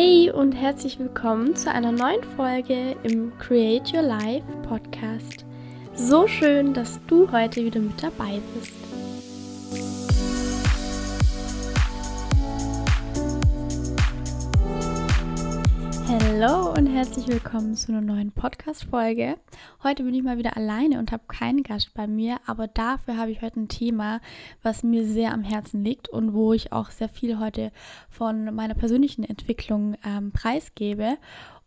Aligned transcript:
Hey 0.00 0.30
und 0.30 0.52
herzlich 0.52 0.96
willkommen 1.00 1.56
zu 1.56 1.72
einer 1.72 1.90
neuen 1.90 2.22
Folge 2.36 2.94
im 3.02 3.36
Create 3.40 3.92
Your 3.92 4.02
Life 4.02 4.46
Podcast. 4.62 5.44
So 5.96 6.28
schön, 6.28 6.72
dass 6.72 7.00
du 7.08 7.28
heute 7.32 7.64
wieder 7.64 7.80
mit 7.80 8.00
dabei 8.00 8.40
bist. 8.54 8.87
Hallo 16.10 16.72
und 16.72 16.86
herzlich 16.86 17.28
willkommen 17.28 17.74
zu 17.74 17.92
einer 17.92 18.00
neuen 18.00 18.32
Podcast-Folge. 18.32 19.36
Heute 19.82 20.04
bin 20.04 20.14
ich 20.14 20.22
mal 20.22 20.38
wieder 20.38 20.56
alleine 20.56 20.98
und 20.98 21.12
habe 21.12 21.24
keinen 21.28 21.62
Gast 21.62 21.92
bei 21.92 22.06
mir, 22.06 22.38
aber 22.46 22.66
dafür 22.66 23.18
habe 23.18 23.30
ich 23.30 23.42
heute 23.42 23.60
ein 23.60 23.68
Thema, 23.68 24.22
was 24.62 24.82
mir 24.82 25.04
sehr 25.06 25.34
am 25.34 25.42
Herzen 25.42 25.84
liegt 25.84 26.08
und 26.08 26.32
wo 26.32 26.54
ich 26.54 26.72
auch 26.72 26.90
sehr 26.92 27.10
viel 27.10 27.38
heute 27.38 27.72
von 28.08 28.54
meiner 28.54 28.72
persönlichen 28.72 29.22
Entwicklung 29.22 29.96
ähm, 30.02 30.32
preisgebe. 30.32 31.18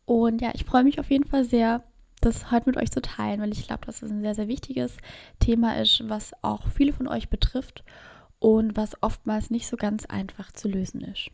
Und 0.05 0.41
ja, 0.41 0.49
ich 0.55 0.66
freue 0.66 0.85
mich 0.85 0.99
auf 0.99 1.12
jeden 1.12 1.26
Fall 1.26 1.44
sehr, 1.44 1.84
das 2.20 2.49
heute 2.49 2.68
mit 2.68 2.77
euch 2.77 2.90
zu 2.90 3.04
teilen, 3.04 3.41
weil 3.41 3.52
ich 3.52 3.68
glaube, 3.68 3.85
dass 3.85 4.02
es 4.02 4.10
ein 4.10 4.21
sehr, 4.21 4.34
sehr 4.34 4.48
wichtiges 4.48 4.98
Thema 5.40 5.80
ist, 5.80 6.10
was 6.10 6.32
auch 6.41 6.68
viele 6.68 6.94
von 6.94 7.08
euch 7.08 7.30
betrifft 7.30 7.84
und 8.40 8.76
was 8.76 9.04
oftmals 9.04 9.52
nicht 9.52 9.68
so 9.68 9.77
ganz 9.77 10.08
einfach 10.08 10.52
zu 10.52 10.68
lösen 10.68 11.02
ist. 11.02 11.30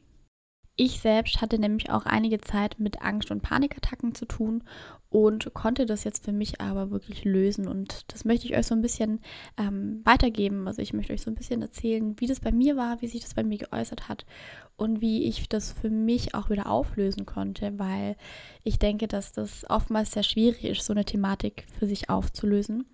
Ich 0.79 0.99
selbst 0.99 1.41
hatte 1.41 1.57
nämlich 1.57 1.89
auch 1.89 2.05
einige 2.05 2.39
Zeit 2.39 2.79
mit 2.79 3.01
Angst- 3.01 3.31
und 3.31 3.41
Panikattacken 3.41 4.13
zu 4.13 4.25
tun 4.25 4.63
und 5.09 5.51
konnte 5.55 5.87
das 5.87 6.03
jetzt 6.03 6.23
für 6.23 6.31
mich 6.31 6.61
aber 6.61 6.91
wirklich 6.91 7.25
lösen. 7.25 7.67
Und 7.67 8.05
das 8.13 8.25
möchte 8.25 8.45
ich 8.45 8.55
euch 8.55 8.67
so 8.67 8.75
ein 8.75 8.83
bisschen 8.83 9.19
ähm, 9.57 10.01
weitergeben. 10.03 10.67
Also 10.67 10.83
ich 10.83 10.93
möchte 10.93 11.13
euch 11.13 11.23
so 11.23 11.31
ein 11.31 11.35
bisschen 11.35 11.63
erzählen, 11.63 12.13
wie 12.19 12.27
das 12.27 12.39
bei 12.39 12.51
mir 12.51 12.77
war, 12.77 13.01
wie 13.01 13.07
sich 13.07 13.21
das 13.21 13.33
bei 13.33 13.43
mir 13.43 13.57
geäußert 13.57 14.07
hat 14.07 14.27
und 14.75 15.01
wie 15.01 15.23
ich 15.23 15.49
das 15.49 15.71
für 15.71 15.89
mich 15.89 16.35
auch 16.35 16.51
wieder 16.51 16.69
auflösen 16.69 17.25
konnte, 17.25 17.79
weil 17.79 18.15
ich 18.63 18.77
denke, 18.77 19.07
dass 19.07 19.31
das 19.31 19.67
oftmals 19.67 20.11
sehr 20.11 20.21
schwierig 20.21 20.63
ist, 20.63 20.85
so 20.85 20.93
eine 20.93 21.05
Thematik 21.05 21.65
für 21.79 21.87
sich 21.87 22.11
aufzulösen. 22.11 22.85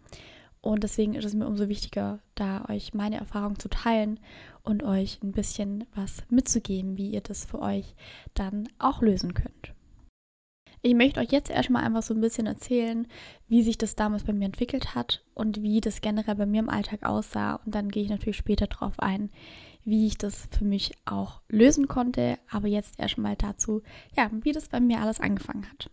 Und 0.62 0.84
deswegen 0.84 1.16
ist 1.16 1.26
es 1.26 1.34
mir 1.34 1.46
umso 1.46 1.68
wichtiger, 1.68 2.20
da 2.36 2.64
euch 2.70 2.94
meine 2.94 3.18
Erfahrung 3.18 3.60
zu 3.60 3.68
teilen 3.68 4.18
und 4.64 4.84
euch 4.84 5.22
ein 5.22 5.32
bisschen 5.32 5.86
was 5.94 6.24
mitzugeben, 6.30 6.98
wie 6.98 7.12
ihr 7.12 7.22
das 7.22 7.46
für 7.46 7.62
euch 7.62 7.96
dann 8.34 8.68
auch 8.80 9.02
lösen 9.02 9.34
könnt. 9.34 9.74
Ich 10.86 10.96
möchte 10.96 11.22
euch 11.22 11.32
jetzt 11.32 11.50
erstmal 11.50 11.86
einfach 11.86 12.04
so 12.04 12.14
ein 12.14 12.20
bisschen 12.20 12.46
erzählen, 12.46 13.08
wie 13.48 13.64
sich 13.64 13.78
das 13.78 13.96
damals 13.96 14.26
bei 14.26 14.34
mir 14.34 14.46
entwickelt 14.46 14.96
hat 14.96 15.24
und 15.34 15.62
wie 15.62 15.80
das 15.80 16.02
generell 16.02 16.36
bei 16.36 16.46
mir 16.46 16.60
im 16.60 16.70
Alltag 16.70 17.04
aussah. 17.04 17.56
Und 17.66 17.74
dann 17.74 17.88
gehe 17.88 18.04
ich 18.04 18.10
natürlich 18.10 18.36
später 18.36 18.68
darauf 18.68 19.00
ein, 19.00 19.30
wie 19.86 20.08
ich 20.08 20.18
das 20.18 20.50
für 20.52 20.66
mich 20.66 20.92
auch 21.06 21.42
lösen 21.48 21.88
konnte. 21.88 22.38
Aber 22.52 22.68
jetzt 22.68 23.00
erstmal 23.00 23.38
dazu, 23.38 23.82
ja, 24.18 24.30
wie 24.42 24.52
das 24.52 24.68
bei 24.68 24.82
mir 24.82 25.00
alles 25.00 25.22
angefangen 25.22 25.70
hat. 25.72 25.90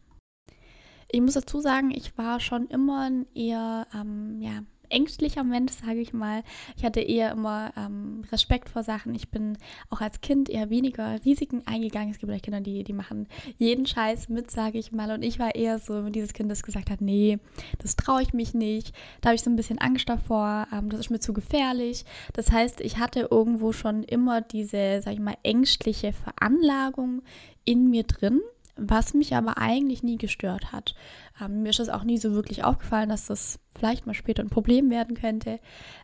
Ich 1.08 1.20
muss 1.20 1.34
dazu 1.34 1.60
sagen, 1.60 1.92
ich 1.92 2.18
war 2.18 2.40
schon 2.40 2.66
immer 2.66 3.02
ein 3.02 3.26
eher 3.32 3.86
ähm, 3.94 4.40
ja, 4.40 4.64
ängstlicher 4.90 5.44
Mensch, 5.44 5.72
sage 5.72 6.00
ich 6.00 6.12
mal. 6.12 6.42
Ich 6.76 6.84
hatte 6.84 7.00
eher 7.00 7.32
immer 7.32 7.72
ähm, 7.76 8.22
Respekt 8.30 8.68
vor 8.68 8.82
Sachen. 8.82 9.14
Ich 9.14 9.30
bin 9.30 9.56
auch 9.88 10.00
als 10.00 10.20
Kind 10.20 10.48
eher 10.48 10.70
weniger 10.70 11.24
Risiken 11.24 11.62
eingegangen. 11.66 12.10
Es 12.10 12.18
gibt 12.18 12.30
vielleicht 12.30 12.44
Kinder, 12.44 12.60
die, 12.60 12.84
die 12.84 12.92
machen 12.92 13.26
jeden 13.58 13.86
Scheiß 13.86 14.28
mit, 14.28 14.50
sage 14.50 14.78
ich 14.78 14.92
mal. 14.92 15.10
Und 15.12 15.22
ich 15.22 15.38
war 15.38 15.54
eher 15.54 15.78
so 15.78 16.08
dieses 16.10 16.32
Kind, 16.32 16.50
das 16.50 16.62
gesagt 16.62 16.90
hat, 16.90 17.00
nee, 17.00 17.38
das 17.78 17.96
traue 17.96 18.22
ich 18.22 18.32
mich 18.32 18.54
nicht. 18.54 18.94
Da 19.20 19.28
habe 19.28 19.36
ich 19.36 19.42
so 19.42 19.50
ein 19.50 19.56
bisschen 19.56 19.78
Angst 19.78 20.08
davor. 20.08 20.66
Ähm, 20.72 20.90
das 20.90 21.00
ist 21.00 21.10
mir 21.10 21.20
zu 21.20 21.32
gefährlich. 21.32 22.04
Das 22.32 22.50
heißt, 22.50 22.80
ich 22.80 22.98
hatte 22.98 23.28
irgendwo 23.30 23.72
schon 23.72 24.02
immer 24.02 24.40
diese, 24.40 25.00
sage 25.02 25.14
ich 25.14 25.20
mal, 25.20 25.36
ängstliche 25.42 26.12
Veranlagung 26.12 27.22
in 27.64 27.90
mir 27.90 28.04
drin 28.04 28.40
was 28.80 29.14
mich 29.14 29.34
aber 29.36 29.58
eigentlich 29.58 30.02
nie 30.02 30.16
gestört 30.16 30.72
hat. 30.72 30.94
Ähm, 31.40 31.62
mir 31.62 31.70
ist 31.70 31.78
das 31.78 31.90
auch 31.90 32.04
nie 32.04 32.18
so 32.18 32.32
wirklich 32.32 32.64
aufgefallen, 32.64 33.10
dass 33.10 33.26
das 33.26 33.60
vielleicht 33.74 34.06
mal 34.06 34.14
später 34.14 34.42
ein 34.42 34.50
Problem 34.50 34.90
werden 34.90 35.16
könnte. 35.16 35.60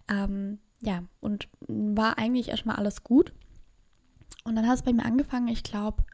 Ähm, 0.09 0.59
ja, 0.81 1.03
und 1.21 1.49
war 1.67 2.19
eigentlich 2.19 2.49
erstmal 2.49 2.77
alles 2.77 3.03
gut. 3.03 3.33
Und 4.45 4.57
dann 4.57 4.69
hat 4.69 4.77
es 4.77 4.83
bei 4.83 4.93
mir 4.93 5.05
angefangen, 5.05 5.49
ich 5.49 5.63
glaube, 5.63 6.05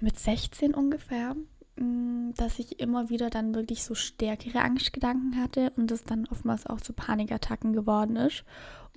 mit 0.00 0.18
16 0.18 0.74
ungefähr, 0.74 1.34
mm, 1.76 2.32
dass 2.36 2.58
ich 2.58 2.78
immer 2.78 3.08
wieder 3.08 3.30
dann 3.30 3.54
wirklich 3.54 3.82
so 3.82 3.94
stärkere 3.94 4.60
Angstgedanken 4.60 5.40
hatte 5.40 5.72
und 5.76 5.90
es 5.90 6.04
dann 6.04 6.26
oftmals 6.30 6.66
auch 6.66 6.80
zu 6.80 6.92
Panikattacken 6.92 7.72
geworden 7.72 8.16
ist. 8.16 8.44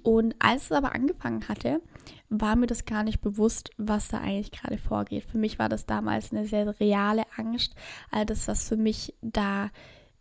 Und 0.03 0.36
als 0.40 0.66
es 0.66 0.72
aber 0.72 0.94
angefangen 0.94 1.47
hatte, 1.47 1.81
war 2.30 2.56
mir 2.56 2.68
das 2.68 2.86
gar 2.86 3.03
nicht 3.03 3.22
bewusst, 3.22 3.72
was 3.78 4.09
da 4.09 4.19
eigentlich 4.19 4.52
gerade 4.52 4.78
vorgeht. 4.78 5.24
Für 5.24 5.38
mich 5.38 5.59
war 5.59 5.69
das 5.69 5.86
damals 5.86 6.31
eine 6.31 6.46
sehr 6.46 6.80
reale 6.80 7.24
Angst. 7.38 7.74
All 8.12 8.25
das, 8.25 8.47
was 8.47 8.68
für 8.68 8.78
mich 8.78 9.16
da 9.22 9.69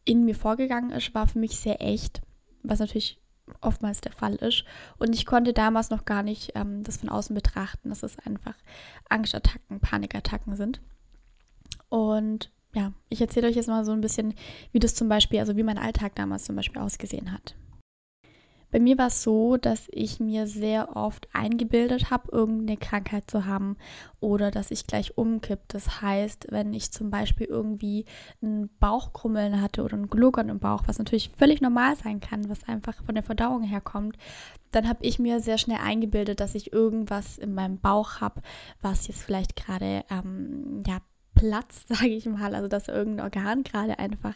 in 0.04 0.24
mir 0.24 0.34
vorgegangen 0.34 0.90
ist, 0.90 1.14
war 1.14 1.26
für 1.26 1.38
mich 1.38 1.58
sehr 1.58 1.80
echt, 1.80 2.22
was 2.62 2.78
natürlich 2.78 3.20
oftmals 3.60 4.00
der 4.00 4.12
Fall 4.12 4.36
ist. 4.36 4.64
Und 4.98 5.14
ich 5.14 5.26
konnte 5.26 5.52
damals 5.52 5.90
noch 5.90 6.04
gar 6.04 6.22
nicht 6.22 6.52
ähm, 6.54 6.84
das 6.84 6.98
von 6.98 7.08
außen 7.08 7.34
betrachten, 7.34 7.88
dass 7.88 8.02
es 8.02 8.18
einfach 8.20 8.54
Angstattacken, 9.08 9.80
Panikattacken 9.80 10.54
sind. 10.54 10.80
Und 11.88 12.52
ja, 12.74 12.92
ich 13.08 13.20
erzähle 13.20 13.48
euch 13.48 13.56
jetzt 13.56 13.68
mal 13.68 13.84
so 13.84 13.92
ein 13.92 14.00
bisschen, 14.00 14.34
wie 14.70 14.78
das 14.78 14.94
zum 14.94 15.08
Beispiel, 15.08 15.40
also 15.40 15.56
wie 15.56 15.62
mein 15.62 15.78
Alltag 15.78 16.14
damals 16.14 16.44
zum 16.44 16.56
Beispiel 16.56 16.80
ausgesehen 16.80 17.32
hat. 17.32 17.54
Bei 18.72 18.80
mir 18.80 18.96
war 18.96 19.08
es 19.08 19.22
so, 19.22 19.58
dass 19.58 19.86
ich 19.92 20.18
mir 20.18 20.46
sehr 20.46 20.96
oft 20.96 21.28
eingebildet 21.34 22.10
habe, 22.10 22.32
irgendeine 22.32 22.78
Krankheit 22.78 23.30
zu 23.30 23.44
haben 23.44 23.76
oder 24.18 24.50
dass 24.50 24.70
ich 24.70 24.86
gleich 24.86 25.18
umkipp. 25.18 25.60
Das 25.68 26.00
heißt, 26.00 26.46
wenn 26.50 26.72
ich 26.72 26.90
zum 26.90 27.10
Beispiel 27.10 27.46
irgendwie 27.46 28.06
ein 28.42 28.70
Bauchkrummeln 28.80 29.60
hatte 29.60 29.84
oder 29.84 29.98
ein 29.98 30.08
Gluckern 30.08 30.48
im 30.48 30.58
Bauch, 30.58 30.84
was 30.86 30.98
natürlich 30.98 31.30
völlig 31.36 31.60
normal 31.60 31.96
sein 31.96 32.20
kann, 32.20 32.48
was 32.48 32.66
einfach 32.66 33.04
von 33.04 33.14
der 33.14 33.24
Verdauung 33.24 33.62
herkommt, 33.62 34.16
dann 34.70 34.88
habe 34.88 35.04
ich 35.04 35.18
mir 35.18 35.40
sehr 35.40 35.58
schnell 35.58 35.78
eingebildet, 35.82 36.40
dass 36.40 36.54
ich 36.54 36.72
irgendwas 36.72 37.36
in 37.36 37.52
meinem 37.52 37.78
Bauch 37.78 38.22
habe, 38.22 38.40
was 38.80 39.06
jetzt 39.06 39.22
vielleicht 39.22 39.54
gerade 39.54 40.02
ähm, 40.10 40.82
ja, 40.86 40.98
Platz, 41.34 41.84
sage 41.88 42.08
ich 42.08 42.26
mal, 42.26 42.54
also 42.54 42.68
dass 42.68 42.88
irgendein 42.88 43.24
Organ 43.24 43.62
gerade 43.62 43.98
einfach 43.98 44.34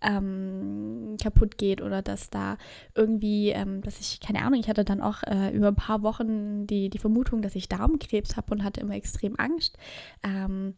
ähm, 0.00 1.16
kaputt 1.22 1.58
geht 1.58 1.82
oder 1.82 2.02
dass 2.02 2.30
da 2.30 2.56
irgendwie, 2.94 3.50
ähm, 3.50 3.82
dass 3.82 4.00
ich, 4.00 4.20
keine 4.20 4.42
Ahnung, 4.42 4.60
ich 4.60 4.68
hatte 4.68 4.84
dann 4.84 5.00
auch 5.00 5.22
äh, 5.24 5.50
über 5.54 5.68
ein 5.68 5.76
paar 5.76 6.02
Wochen 6.02 6.66
die, 6.66 6.90
die 6.90 6.98
Vermutung, 6.98 7.42
dass 7.42 7.54
ich 7.54 7.68
Darmkrebs 7.68 8.36
habe 8.36 8.52
und 8.52 8.64
hatte 8.64 8.80
immer 8.80 8.94
extrem 8.94 9.38
Angst. 9.38 9.78
Ähm, 10.22 10.74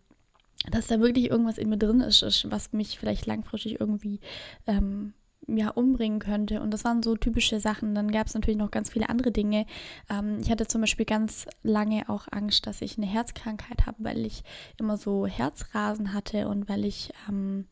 dass 0.70 0.88
da 0.88 0.98
wirklich 1.00 1.30
irgendwas 1.30 1.56
in 1.56 1.68
mir 1.68 1.78
drin 1.78 2.00
ist, 2.00 2.50
was 2.50 2.72
mich 2.72 2.98
vielleicht 2.98 3.26
langfristig 3.26 3.78
irgendwie 3.78 4.18
ähm, 4.66 5.14
ja, 5.48 5.70
umbringen 5.70 6.18
könnte. 6.18 6.60
Und 6.60 6.72
das 6.72 6.84
waren 6.84 7.02
so 7.02 7.16
typische 7.16 7.58
Sachen. 7.58 7.94
Dann 7.94 8.10
gab 8.10 8.26
es 8.26 8.34
natürlich 8.34 8.58
noch 8.58 8.70
ganz 8.70 8.90
viele 8.90 9.08
andere 9.08 9.32
Dinge. 9.32 9.66
Ähm, 10.10 10.38
ich 10.40 10.50
hatte 10.50 10.66
zum 10.66 10.82
Beispiel 10.82 11.06
ganz 11.06 11.46
lange 11.62 12.08
auch 12.08 12.28
Angst, 12.30 12.66
dass 12.66 12.82
ich 12.82 12.98
eine 12.98 13.06
Herzkrankheit 13.06 13.86
habe, 13.86 13.96
weil 14.00 14.24
ich 14.26 14.44
immer 14.78 14.96
so 14.96 15.26
Herzrasen 15.26 16.12
hatte 16.12 16.48
und 16.48 16.68
weil 16.68 16.84
ich, 16.84 17.12
ähm, 17.28 17.66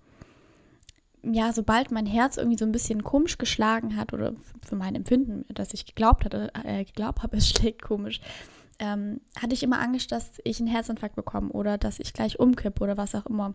ja, 1.22 1.52
sobald 1.52 1.90
mein 1.90 2.06
Herz 2.06 2.36
irgendwie 2.36 2.58
so 2.58 2.64
ein 2.64 2.72
bisschen 2.72 3.02
komisch 3.02 3.36
geschlagen 3.36 3.96
hat 3.96 4.12
oder 4.12 4.32
für 4.62 4.76
mein 4.76 4.94
Empfinden, 4.94 5.44
dass 5.52 5.74
ich 5.74 5.86
geglaubt 5.86 6.24
hatte, 6.24 6.50
äh, 6.64 6.84
geglaubt 6.84 7.22
habe, 7.22 7.36
es 7.36 7.48
schlägt 7.48 7.82
komisch, 7.82 8.20
ähm, 8.78 9.20
hatte 9.40 9.54
ich 9.54 9.62
immer 9.62 9.80
Angst, 9.80 10.12
dass 10.12 10.40
ich 10.44 10.60
einen 10.60 10.68
Herzinfarkt 10.68 11.16
bekomme 11.16 11.50
oder 11.50 11.78
dass 11.78 11.98
ich 11.98 12.12
gleich 12.12 12.38
umkippe 12.38 12.82
oder 12.82 12.96
was 12.96 13.14
auch 13.14 13.26
immer. 13.26 13.54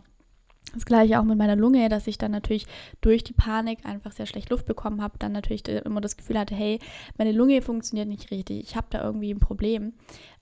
Das 0.74 0.86
gleiche 0.86 1.20
auch 1.20 1.24
mit 1.24 1.36
meiner 1.36 1.56
Lunge, 1.56 1.88
dass 1.88 2.06
ich 2.06 2.16
dann 2.16 2.30
natürlich 2.30 2.66
durch 3.02 3.24
die 3.24 3.34
Panik 3.34 3.84
einfach 3.84 4.12
sehr 4.12 4.26
schlecht 4.26 4.48
Luft 4.48 4.64
bekommen 4.64 5.02
habe, 5.02 5.18
dann 5.18 5.32
natürlich 5.32 5.68
immer 5.68 6.00
das 6.00 6.16
Gefühl 6.16 6.38
hatte, 6.38 6.54
hey, 6.54 6.78
meine 7.18 7.32
Lunge 7.32 7.60
funktioniert 7.60 8.08
nicht 8.08 8.30
richtig, 8.30 8.60
ich 8.62 8.76
habe 8.76 8.86
da 8.88 9.02
irgendwie 9.02 9.32
ein 9.34 9.40
Problem. 9.40 9.92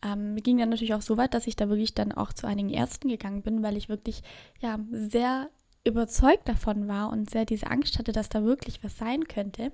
Ähm, 0.04 0.36
ging 0.36 0.58
dann 0.58 0.68
natürlich 0.68 0.94
auch 0.94 1.02
so 1.02 1.16
weit, 1.16 1.34
dass 1.34 1.48
ich 1.48 1.56
da 1.56 1.68
wirklich 1.68 1.94
dann 1.94 2.12
auch 2.12 2.32
zu 2.32 2.46
einigen 2.46 2.70
Ärzten 2.70 3.08
gegangen 3.08 3.42
bin, 3.42 3.62
weil 3.62 3.76
ich 3.76 3.88
wirklich 3.88 4.22
ja 4.60 4.78
sehr 4.92 5.48
überzeugt 5.84 6.48
davon 6.48 6.86
war 6.86 7.10
und 7.10 7.30
sehr 7.30 7.44
diese 7.44 7.68
Angst 7.68 7.98
hatte, 7.98 8.12
dass 8.12 8.28
da 8.28 8.44
wirklich 8.44 8.84
was 8.84 8.98
sein 8.98 9.26
könnte 9.26 9.72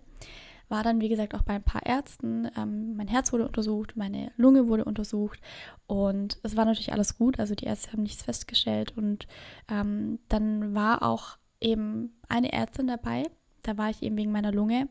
war 0.68 0.82
dann, 0.82 1.00
wie 1.00 1.08
gesagt, 1.08 1.34
auch 1.34 1.42
bei 1.42 1.54
ein 1.54 1.62
paar 1.62 1.86
Ärzten. 1.86 2.50
Ähm, 2.56 2.96
mein 2.96 3.08
Herz 3.08 3.32
wurde 3.32 3.46
untersucht, 3.46 3.96
meine 3.96 4.32
Lunge 4.36 4.68
wurde 4.68 4.84
untersucht 4.84 5.40
und 5.86 6.38
es 6.42 6.56
war 6.56 6.64
natürlich 6.64 6.92
alles 6.92 7.16
gut. 7.16 7.38
Also 7.38 7.54
die 7.54 7.66
Ärzte 7.66 7.92
haben 7.92 8.02
nichts 8.02 8.22
festgestellt 8.22 8.92
und 8.96 9.26
ähm, 9.70 10.18
dann 10.28 10.74
war 10.74 11.02
auch 11.02 11.38
eben 11.60 12.18
eine 12.28 12.52
Ärztin 12.52 12.86
dabei, 12.86 13.24
da 13.66 13.76
war 13.76 13.90
ich 13.90 14.02
eben 14.02 14.16
wegen 14.16 14.30
meiner 14.32 14.52
Lunge, 14.52 14.88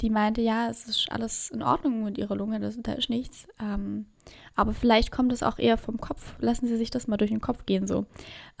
die 0.00 0.10
meinte, 0.10 0.40
ja, 0.40 0.68
es 0.68 0.86
ist 0.86 1.10
alles 1.10 1.50
in 1.50 1.62
Ordnung 1.62 2.04
mit 2.04 2.18
ihrer 2.18 2.34
Lunge, 2.34 2.60
das, 2.60 2.76
da 2.80 2.92
ist 2.92 3.10
nichts. 3.10 3.46
Ähm, 3.60 4.06
aber 4.54 4.74
vielleicht 4.74 5.12
kommt 5.12 5.32
es 5.32 5.42
auch 5.42 5.58
eher 5.58 5.76
vom 5.76 5.98
Kopf. 5.98 6.34
Lassen 6.40 6.66
Sie 6.66 6.76
sich 6.76 6.90
das 6.90 7.06
mal 7.06 7.16
durch 7.16 7.30
den 7.30 7.40
Kopf 7.40 7.64
gehen 7.64 7.86
so. 7.86 8.06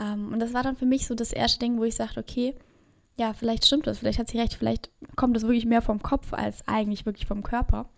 Ähm, 0.00 0.32
und 0.32 0.38
das 0.38 0.54
war 0.54 0.62
dann 0.62 0.76
für 0.76 0.86
mich 0.86 1.06
so 1.06 1.14
das 1.14 1.32
erste 1.32 1.58
Ding, 1.58 1.78
wo 1.78 1.84
ich 1.84 1.96
sagte, 1.96 2.20
okay, 2.20 2.54
ja, 3.18 3.32
vielleicht 3.34 3.66
stimmt 3.66 3.86
das, 3.86 3.98
vielleicht 3.98 4.18
hat 4.18 4.28
sie 4.28 4.38
recht, 4.38 4.54
vielleicht 4.54 4.90
kommt 5.16 5.34
das 5.36 5.42
wirklich 5.42 5.66
mehr 5.66 5.82
vom 5.82 6.00
Kopf 6.00 6.32
als 6.32 6.66
eigentlich 6.68 7.04
wirklich 7.04 7.26
vom 7.26 7.42
Körper. 7.42 7.88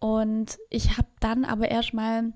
Und 0.00 0.58
ich 0.68 0.98
habe 0.98 1.08
dann 1.20 1.44
aber 1.44 1.70
erstmal 1.70 2.32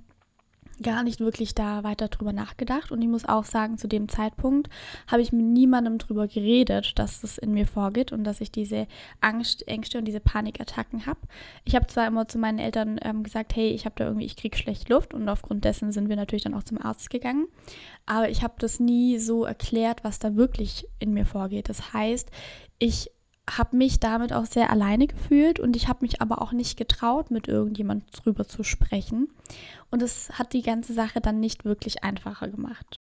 gar 0.83 1.03
nicht 1.03 1.21
wirklich 1.21 1.55
da 1.55 1.85
weiter 1.85 2.09
drüber 2.09 2.33
nachgedacht. 2.33 2.93
Und 2.93 3.01
ich 3.03 3.09
muss 3.09 3.29
auch 3.29 3.45
sagen, 3.45 3.79
zu 3.79 3.89
dem 3.89 4.09
Zeitpunkt 4.09 4.69
habe 5.07 5.23
ich 5.23 5.33
mit 5.33 5.47
niemandem 5.47 5.99
drüber 5.99 6.29
geredet, 6.29 6.99
dass 6.99 7.21
das 7.21 7.39
in 7.39 7.53
mir 7.53 7.67
vorgeht 7.67 8.13
und 8.13 8.25
dass 8.25 8.41
ich 8.41 8.53
diese 8.53 8.87
Angst, 9.21 9.67
Ängste 9.69 9.99
und 9.99 10.05
diese 10.05 10.21
Panikattacken 10.21 11.07
habe. 11.07 11.21
Ich 11.65 11.75
habe 11.75 11.87
zwar 11.87 12.07
immer 12.07 12.29
zu 12.29 12.39
meinen 12.39 12.59
Eltern 12.59 12.99
ähm, 13.03 13.23
gesagt, 13.23 13.57
hey, 13.57 13.71
ich 13.71 13.85
habe 13.85 13.95
da 13.97 14.05
irgendwie, 14.05 14.27
ich 14.27 14.37
kriege 14.37 14.57
schlecht 14.57 14.89
Luft 14.89 15.15
und 15.15 15.29
aufgrund 15.29 15.65
dessen 15.65 15.93
sind 15.93 16.09
wir 16.09 16.17
natürlich 16.17 16.45
dann 16.45 16.55
auch 16.55 16.65
zum 16.65 16.81
Arzt 16.81 17.11
gegangen. 17.11 17.47
Aber 18.07 18.29
ich 18.29 18.43
habe 18.43 18.55
das 18.59 18.81
nie 18.81 19.19
so 19.19 19.45
erklärt, 19.45 20.05
was 20.05 20.19
da 20.19 20.37
wirklich 20.37 20.87
in 20.99 21.13
mir 21.13 21.25
vorgeht. 21.25 21.69
Das 21.69 21.93
heißt, 21.93 22.31
ich 22.79 23.11
habe 23.59 23.77
mich 23.77 24.01
damit 24.01 24.33
auch 24.33 24.47
sehr 24.47 24.71
alleine 24.71 25.07
gefühlt 25.07 25.61
und 25.61 25.77
ich 25.77 25.89
habe 25.89 26.01
mich 26.03 26.21
aber 26.21 26.43
auch 26.43 26.53
nicht 26.53 26.77
getraut, 26.77 27.31
mit 27.31 27.49
irgendjemand 27.49 28.05
drüber 28.13 28.47
zu 28.47 28.63
sprechen. 28.63 29.29
Und 29.91 30.03
es 30.03 30.31
hat 30.39 30.53
die 30.53 30.63
ganze 30.63 30.95
Sache 30.95 31.21
dann 31.21 31.41
nicht 31.41 31.65
wirklich 31.65 32.03
einfacher 32.05 32.49
gemacht 32.49 33.02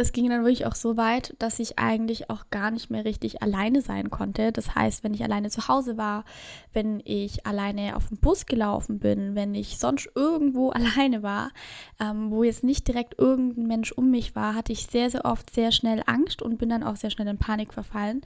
es 0.00 0.12
ging 0.12 0.28
dann 0.30 0.44
wirklich 0.44 0.66
auch 0.66 0.74
so 0.74 0.96
weit, 0.96 1.34
dass 1.38 1.58
ich 1.58 1.78
eigentlich 1.78 2.30
auch 2.30 2.50
gar 2.50 2.70
nicht 2.70 2.90
mehr 2.90 3.04
richtig 3.04 3.42
alleine 3.42 3.82
sein 3.82 4.10
konnte. 4.10 4.50
Das 4.50 4.74
heißt, 4.74 5.04
wenn 5.04 5.12
ich 5.12 5.22
alleine 5.22 5.50
zu 5.50 5.68
Hause 5.68 5.96
war, 5.98 6.24
wenn 6.72 7.02
ich 7.04 7.46
alleine 7.46 7.96
auf 7.96 8.08
dem 8.08 8.16
Bus 8.16 8.46
gelaufen 8.46 8.98
bin, 8.98 9.34
wenn 9.34 9.54
ich 9.54 9.78
sonst 9.78 10.10
irgendwo 10.14 10.70
alleine 10.70 11.22
war, 11.22 11.50
ähm, 12.00 12.30
wo 12.30 12.42
jetzt 12.42 12.64
nicht 12.64 12.88
direkt 12.88 13.18
irgendein 13.18 13.66
Mensch 13.66 13.92
um 13.92 14.10
mich 14.10 14.34
war, 14.34 14.54
hatte 14.54 14.72
ich 14.72 14.86
sehr, 14.86 15.10
sehr 15.10 15.24
oft 15.24 15.54
sehr 15.54 15.70
schnell 15.70 16.02
Angst 16.06 16.40
und 16.40 16.58
bin 16.58 16.70
dann 16.70 16.82
auch 16.82 16.96
sehr 16.96 17.10
schnell 17.10 17.28
in 17.28 17.38
Panik 17.38 17.74
verfallen, 17.74 18.22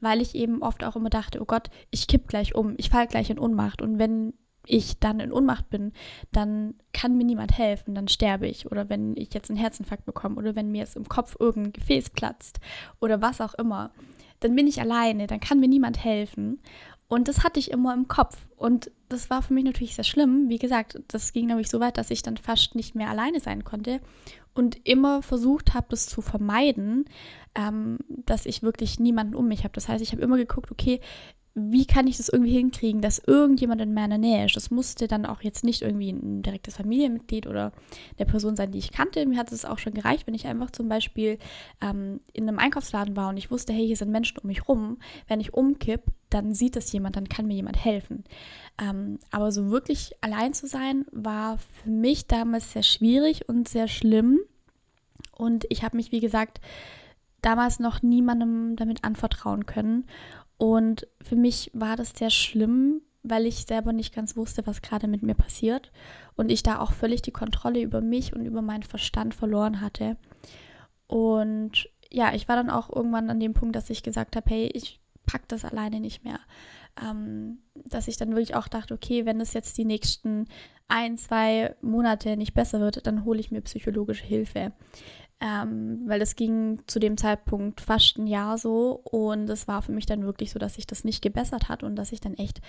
weil 0.00 0.22
ich 0.22 0.34
eben 0.34 0.62
oft 0.62 0.82
auch 0.82 0.96
immer 0.96 1.10
dachte, 1.10 1.40
oh 1.42 1.46
Gott, 1.46 1.68
ich 1.90 2.06
kipp 2.06 2.26
gleich 2.26 2.54
um, 2.54 2.74
ich 2.78 2.88
falle 2.90 3.06
gleich 3.06 3.28
in 3.28 3.38
Ohnmacht. 3.38 3.82
Und 3.82 3.98
wenn 3.98 4.32
ich 4.68 4.98
dann 4.98 5.20
in 5.20 5.32
Ohnmacht 5.32 5.70
bin, 5.70 5.92
dann 6.32 6.74
kann 6.92 7.16
mir 7.16 7.24
niemand 7.24 7.56
helfen, 7.56 7.94
dann 7.94 8.08
sterbe 8.08 8.46
ich. 8.46 8.70
Oder 8.70 8.88
wenn 8.88 9.16
ich 9.16 9.34
jetzt 9.34 9.50
einen 9.50 9.58
Herzinfarkt 9.58 10.04
bekomme 10.04 10.36
oder 10.36 10.54
wenn 10.54 10.70
mir 10.70 10.78
jetzt 10.78 10.96
im 10.96 11.08
Kopf 11.08 11.36
irgendein 11.38 11.72
Gefäß 11.72 12.10
platzt 12.10 12.60
oder 13.00 13.20
was 13.20 13.40
auch 13.40 13.54
immer, 13.54 13.90
dann 14.40 14.54
bin 14.54 14.66
ich 14.66 14.80
alleine, 14.80 15.26
dann 15.26 15.40
kann 15.40 15.60
mir 15.60 15.68
niemand 15.68 16.02
helfen. 16.04 16.60
Und 17.08 17.26
das 17.26 17.42
hatte 17.42 17.58
ich 17.58 17.70
immer 17.70 17.94
im 17.94 18.06
Kopf. 18.06 18.36
Und 18.56 18.90
das 19.08 19.30
war 19.30 19.42
für 19.42 19.54
mich 19.54 19.64
natürlich 19.64 19.94
sehr 19.94 20.04
schlimm. 20.04 20.48
Wie 20.48 20.58
gesagt, 20.58 21.00
das 21.08 21.32
ging 21.32 21.46
nämlich 21.46 21.70
so 21.70 21.80
weit, 21.80 21.96
dass 21.96 22.10
ich 22.10 22.22
dann 22.22 22.36
fast 22.36 22.74
nicht 22.74 22.94
mehr 22.94 23.08
alleine 23.08 23.40
sein 23.40 23.64
konnte 23.64 24.00
und 24.54 24.76
immer 24.86 25.22
versucht 25.22 25.72
habe, 25.74 25.86
das 25.90 26.06
zu 26.06 26.20
vermeiden, 26.20 27.06
ähm, 27.54 27.98
dass 28.08 28.44
ich 28.44 28.62
wirklich 28.62 28.98
niemanden 29.00 29.34
um 29.34 29.48
mich 29.48 29.60
habe. 29.64 29.72
Das 29.72 29.88
heißt, 29.88 30.02
ich 30.02 30.12
habe 30.12 30.22
immer 30.22 30.36
geguckt, 30.36 30.70
okay, 30.70 31.00
wie 31.58 31.86
kann 31.86 32.06
ich 32.06 32.16
das 32.16 32.28
irgendwie 32.28 32.52
hinkriegen, 32.52 33.00
dass 33.00 33.18
irgendjemand 33.18 33.80
in 33.80 33.94
meiner 33.94 34.18
Nähe 34.18 34.46
ist. 34.46 34.56
Das 34.56 34.70
musste 34.70 35.08
dann 35.08 35.26
auch 35.26 35.42
jetzt 35.42 35.64
nicht 35.64 35.82
irgendwie 35.82 36.10
ein 36.10 36.42
direktes 36.42 36.76
Familienmitglied 36.76 37.46
oder 37.46 37.72
eine 38.16 38.26
Person 38.26 38.56
sein, 38.56 38.72
die 38.72 38.78
ich 38.78 38.92
kannte. 38.92 39.24
Mir 39.26 39.38
hat 39.38 39.52
es 39.52 39.64
auch 39.64 39.78
schon 39.78 39.94
gereicht, 39.94 40.26
wenn 40.26 40.34
ich 40.34 40.46
einfach 40.46 40.70
zum 40.70 40.88
Beispiel 40.88 41.38
ähm, 41.80 42.20
in 42.32 42.48
einem 42.48 42.58
Einkaufsladen 42.58 43.16
war 43.16 43.28
und 43.28 43.36
ich 43.36 43.50
wusste, 43.50 43.72
hey, 43.72 43.86
hier 43.86 43.96
sind 43.96 44.10
Menschen 44.10 44.38
um 44.38 44.46
mich 44.46 44.68
rum. 44.68 44.98
Wenn 45.26 45.40
ich 45.40 45.54
umkipp, 45.54 46.02
dann 46.30 46.54
sieht 46.54 46.76
das 46.76 46.92
jemand, 46.92 47.16
dann 47.16 47.28
kann 47.28 47.46
mir 47.46 47.54
jemand 47.54 47.82
helfen. 47.82 48.24
Ähm, 48.80 49.18
aber 49.30 49.50
so 49.52 49.70
wirklich 49.70 50.12
allein 50.20 50.54
zu 50.54 50.66
sein, 50.66 51.06
war 51.12 51.58
für 51.58 51.90
mich 51.90 52.26
damals 52.26 52.72
sehr 52.72 52.82
schwierig 52.82 53.48
und 53.48 53.68
sehr 53.68 53.88
schlimm. 53.88 54.40
Und 55.32 55.66
ich 55.70 55.82
habe 55.82 55.96
mich, 55.96 56.12
wie 56.12 56.20
gesagt, 56.20 56.60
damals 57.42 57.78
noch 57.78 58.02
niemandem 58.02 58.76
damit 58.76 59.04
anvertrauen 59.04 59.66
können. 59.66 60.06
Und 60.58 61.06
für 61.22 61.36
mich 61.36 61.70
war 61.72 61.96
das 61.96 62.10
sehr 62.10 62.30
schlimm, 62.30 63.00
weil 63.22 63.46
ich 63.46 63.64
selber 63.64 63.92
nicht 63.92 64.14
ganz 64.14 64.36
wusste, 64.36 64.66
was 64.66 64.82
gerade 64.82 65.06
mit 65.06 65.22
mir 65.22 65.34
passiert. 65.34 65.92
Und 66.36 66.50
ich 66.50 66.62
da 66.62 66.80
auch 66.80 66.92
völlig 66.92 67.22
die 67.22 67.30
Kontrolle 67.30 67.80
über 67.80 68.00
mich 68.00 68.34
und 68.34 68.44
über 68.44 68.60
meinen 68.60 68.82
Verstand 68.82 69.34
verloren 69.34 69.80
hatte. 69.80 70.16
Und 71.06 71.88
ja, 72.10 72.34
ich 72.34 72.48
war 72.48 72.56
dann 72.56 72.70
auch 72.70 72.94
irgendwann 72.94 73.30
an 73.30 73.40
dem 73.40 73.54
Punkt, 73.54 73.76
dass 73.76 73.90
ich 73.90 74.02
gesagt 74.02 74.36
habe, 74.36 74.50
hey, 74.50 74.70
ich 74.74 75.00
pack 75.26 75.46
das 75.48 75.64
alleine 75.64 76.00
nicht 76.00 76.24
mehr. 76.24 76.40
Ähm, 77.00 77.58
dass 77.74 78.08
ich 78.08 78.16
dann 78.16 78.30
wirklich 78.30 78.56
auch 78.56 78.66
dachte, 78.66 78.94
okay, 78.94 79.26
wenn 79.26 79.40
es 79.40 79.52
jetzt 79.52 79.78
die 79.78 79.84
nächsten 79.84 80.46
ein, 80.88 81.18
zwei 81.18 81.76
Monate 81.82 82.36
nicht 82.36 82.54
besser 82.54 82.80
wird, 82.80 83.06
dann 83.06 83.24
hole 83.24 83.38
ich 83.38 83.50
mir 83.50 83.60
psychologische 83.60 84.24
Hilfe 84.24 84.72
ähm, 85.40 86.02
weil 86.06 86.18
das 86.18 86.36
ging 86.36 86.82
zu 86.86 86.98
dem 86.98 87.16
Zeitpunkt 87.16 87.80
fast 87.80 88.18
ein 88.18 88.26
Jahr 88.26 88.58
so 88.58 89.00
und 89.04 89.48
es 89.48 89.68
war 89.68 89.82
für 89.82 89.92
mich 89.92 90.06
dann 90.06 90.24
wirklich 90.24 90.50
so, 90.50 90.58
dass 90.58 90.74
sich 90.74 90.86
das 90.86 91.04
nicht 91.04 91.22
gebessert 91.22 91.68
hat 91.68 91.82
und 91.82 91.96
dass 91.96 92.12
ich 92.12 92.20
dann 92.20 92.34
echt 92.34 92.60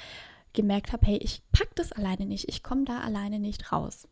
gemerkt 0.54 0.94
habe, 0.94 1.06
hey, 1.06 1.18
ich 1.18 1.42
pack 1.52 1.76
das 1.76 1.92
alleine 1.92 2.26
nicht, 2.26 2.48
ich 2.48 2.64
komme 2.64 2.86
da 2.86 3.00
alleine 3.00 3.40
nicht 3.40 3.72
raus. 3.72 4.08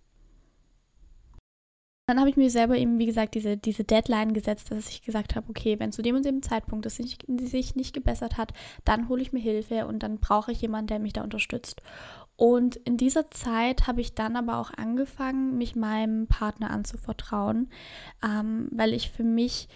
Dann 2.09 2.21
habe 2.21 2.29
ich 2.29 2.37
mir 2.37 2.49
selber 2.49 2.77
eben, 2.77 2.99
wie 2.99 3.05
gesagt, 3.05 3.35
diese, 3.35 3.57
diese 3.57 3.83
Deadline 3.83 4.33
gesetzt, 4.33 4.71
dass 4.71 4.89
ich 4.89 5.01
gesagt 5.01 5.35
habe, 5.35 5.49
okay, 5.49 5.77
wenn 5.77 5.91
zu 5.91 6.01
dem 6.01 6.15
und 6.15 6.23
dem 6.23 6.41
Zeitpunkt 6.41 6.85
es 6.85 6.95
sich, 6.95 7.17
sich 7.27 7.75
nicht 7.75 7.93
gebessert 7.93 8.37
hat, 8.37 8.53
dann 8.85 9.09
hole 9.09 9.21
ich 9.21 9.33
mir 9.33 9.41
Hilfe 9.41 9.85
und 9.87 10.03
dann 10.03 10.19
brauche 10.19 10.53
ich 10.53 10.61
jemanden, 10.61 10.87
der 10.87 10.99
mich 10.99 11.11
da 11.11 11.21
unterstützt. 11.21 11.81
Und 12.37 12.75
in 12.75 12.97
dieser 12.97 13.31
Zeit 13.31 13.87
habe 13.87 13.99
ich 13.99 14.13
dann 14.13 14.35
aber 14.35 14.57
auch 14.57 14.71
angefangen, 14.71 15.57
mich 15.57 15.75
meinem 15.75 16.27
Partner 16.27 16.69
anzuvertrauen, 16.69 17.69
ähm, 18.23 18.69
weil 18.71 18.93
ich 18.93 19.09
für 19.09 19.23
mich 19.23 19.67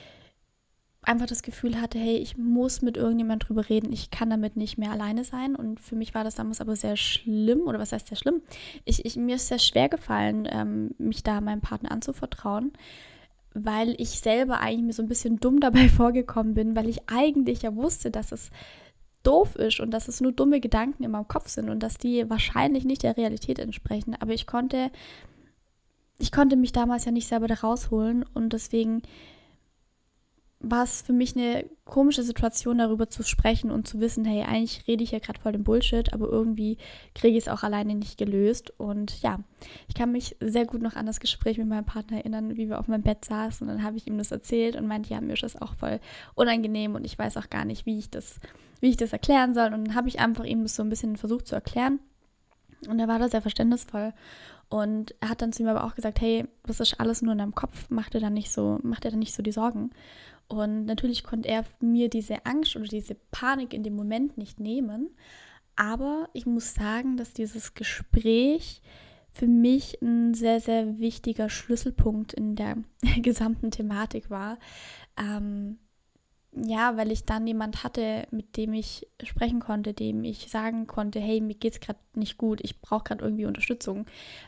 einfach 1.04 1.26
das 1.26 1.42
Gefühl 1.42 1.82
hatte, 1.82 1.98
hey, 1.98 2.18
ich 2.18 2.38
muss 2.38 2.84
mit 2.84 2.96
irgendjemand 2.96 3.50
drüber 3.50 3.68
reden, 3.68 3.92
ich 3.92 4.12
kann 4.12 4.30
damit 4.30 4.56
nicht 4.56 4.78
mehr 4.78 4.92
alleine 4.92 5.24
sein. 5.24 5.56
Und 5.56 5.80
für 5.80 5.96
mich 5.96 6.14
war 6.14 6.24
das 6.24 6.36
damals 6.36 6.62
aber 6.62 6.76
sehr 6.76 6.96
schlimm, 6.98 7.62
oder 7.62 7.80
was 7.80 7.92
heißt 7.92 8.08
sehr 8.08 8.18
schlimm? 8.18 8.44
Ich, 8.86 9.06
ich 9.06 9.16
mir 9.16 9.38
ist 9.38 9.48
sehr 9.48 9.60
schwer 9.60 9.90
gefallen, 9.90 10.48
ähm, 10.50 10.92
mich 11.00 11.24
da 11.24 11.42
meinem 11.42 11.62
Partner 11.62 11.92
anzuvertrauen, 11.92 12.72
weil 13.56 13.96
ich 13.98 14.20
selber 14.20 14.60
eigentlich 14.60 14.86
mir 14.86 14.94
so 14.94 15.02
ein 15.02 15.10
bisschen 15.10 15.40
dumm 15.40 15.60
dabei 15.60 15.90
vorgekommen 15.90 16.54
bin, 16.54 16.76
weil 16.76 16.88
ich 16.88 17.10
eigentlich 17.10 17.64
ja 17.64 17.76
wusste, 17.76 18.12
dass 18.12 18.32
es 18.32 18.52
doof 19.24 19.56
ist 19.56 19.80
und 19.80 19.92
dass 19.92 20.08
es 20.08 20.22
nur 20.22 20.32
dumme 20.32 20.60
Gedanken 20.60 21.04
in 21.04 21.12
meinem 21.12 21.28
Kopf 21.28 21.50
sind 21.50 21.70
und 21.70 21.82
dass 21.82 21.98
die 21.98 22.30
wahrscheinlich 22.30 22.86
nicht 22.86 23.04
der 23.04 23.18
Realität 23.18 23.60
entsprechen. 23.60 24.16
Aber 24.20 24.34
ich 24.34 24.48
konnte, 24.48 24.92
ich 26.18 26.32
konnte 26.32 26.56
mich 26.56 26.72
damals 26.72 27.06
ja 27.06 27.12
nicht 27.12 27.28
selber 27.28 27.48
da 27.48 27.56
rausholen 27.56 28.26
und 28.34 28.54
deswegen 28.54 29.02
war 30.64 30.84
es 30.84 31.02
für 31.02 31.14
mich 31.14 31.36
eine 31.36 31.66
komische 31.86 32.24
Situation, 32.24 32.78
darüber 32.78 33.10
zu 33.10 33.24
sprechen 33.24 33.72
und 33.72 33.88
zu 33.88 34.00
wissen, 34.00 34.26
hey, 34.26 34.44
eigentlich 34.44 34.88
rede 34.88 35.04
ich 35.04 35.12
ja 35.12 35.20
gerade 35.20 35.40
voll 35.40 35.52
dem 35.52 35.64
Bullshit, 35.64 36.14
aber 36.14 36.28
irgendwie 36.30 36.78
kriege 37.16 37.38
ich 37.38 37.46
es 37.46 37.50
auch 37.50 37.64
alleine 37.64 37.96
nicht 37.96 38.18
gelöst. 38.18 38.72
Und 38.78 39.22
ja, 39.22 39.40
ich 39.88 39.96
kann 39.96 40.12
mich 40.12 40.36
sehr 40.40 40.66
gut 40.66 40.82
noch 40.82 40.96
an 40.96 41.06
das 41.06 41.20
Gespräch 41.20 41.58
mit 41.58 41.68
meinem 41.68 41.86
Partner 41.86 42.18
erinnern, 42.18 42.58
wie 42.58 42.70
wir 42.70 42.80
auf 42.80 42.88
meinem 42.88 43.04
Bett 43.04 43.26
saßen 43.26 43.68
und 43.68 43.76
dann 43.76 43.84
habe 43.84 43.98
ich 43.98 44.08
ihm 44.08 44.18
das 44.18 44.32
erzählt 44.32 44.76
und 44.76 44.88
meinte, 44.88 45.10
ja, 45.10 45.22
mir 45.22 45.34
ist 45.34 45.44
das 45.44 45.62
auch 45.62 45.76
voll 45.76 46.00
unangenehm 46.36 46.96
und 46.96 47.06
ich 47.06 47.18
weiß 47.18 47.38
auch 47.38 47.50
gar 47.50 47.66
nicht, 47.66 47.86
wie 47.86 47.98
ich 47.98 48.10
das 48.10 48.40
wie 48.82 48.90
ich 48.90 48.98
das 48.98 49.14
erklären 49.14 49.54
soll. 49.54 49.74
Und 49.74 49.88
dann 49.88 49.96
habe 49.96 50.10
ich 50.10 50.20
einfach 50.20 50.44
ihm 50.44 50.64
das 50.64 50.76
so 50.76 50.84
ein 50.84 50.90
bisschen 50.90 51.16
versucht 51.16 51.48
zu 51.48 51.56
erklären. 51.56 52.00
Und 52.90 53.00
er 53.00 53.08
war 53.08 53.20
da 53.20 53.30
sehr 53.30 53.42
verständnisvoll. 53.42 54.14
Und 54.68 55.16
er 55.22 55.30
hat 55.30 55.42
dann 55.42 55.54
zu 55.54 55.64
mir 55.64 55.72
aber 55.72 55.84
auch 55.84 55.96
gesagt, 55.96 56.20
hey, 56.20 56.46
das 56.64 56.80
ist 56.80 57.00
alles 57.00 57.22
nur 57.22 57.34
in 57.34 57.38
deinem 57.38 57.56
Kopf, 57.56 57.86
mach 57.90 58.10
dir 58.10 58.20
da 58.20 58.30
nicht 58.30 58.52
so, 58.52 58.80
mach 58.84 59.00
dir 59.00 59.12
da 59.12 59.18
nicht 59.18 59.36
so 59.36 59.44
die 59.44 59.52
Sorgen. 59.52 59.92
Und 60.52 60.86
natürlich 60.86 61.24
konnte 61.24 61.48
er 61.48 61.64
mir 61.80 62.10
diese 62.10 62.46
Angst 62.46 62.76
oder 62.76 62.86
diese 62.86 63.16
Panik 63.32 63.74
in 63.74 63.84
dem 63.84 63.96
Moment 63.96 64.38
nicht 64.38 64.60
nehmen. 64.60 65.10
Aber 65.76 66.30
ich 66.34 66.46
muss 66.46 66.74
sagen, 66.74 67.16
dass 67.16 67.34
dieses 67.34 67.74
Gespräch 67.74 68.82
für 69.34 69.48
mich 69.48 70.02
ein 70.02 70.34
sehr, 70.34 70.60
sehr 70.60 71.00
wichtiger 71.00 71.50
Schlüsselpunkt 71.50 72.34
in 72.34 72.56
der 72.56 72.78
gesamten 73.22 73.72
Thematik 73.72 74.30
war. 74.30 74.60
Ähm, 75.18 75.78
ja, 76.54 76.98
weil 76.98 77.12
ich 77.12 77.24
dann 77.24 77.48
jemand 77.48 77.84
hatte, 77.84 78.28
mit 78.32 78.58
dem 78.58 78.74
ich 78.74 79.08
sprechen 79.24 79.62
konnte, 79.62 79.94
dem 79.94 80.26
ich 80.26 80.50
sagen 80.50 80.86
konnte, 80.86 81.20
hey, 81.20 81.40
mir 81.40 81.56
geht's 81.56 81.80
gerade 81.80 82.00
nicht 82.14 82.38
gut, 82.38 82.60
ich 82.62 82.82
brauche 82.82 83.06
gerade 83.06 83.24
irgendwie 83.24 83.46
Unterstützung. 83.46 84.06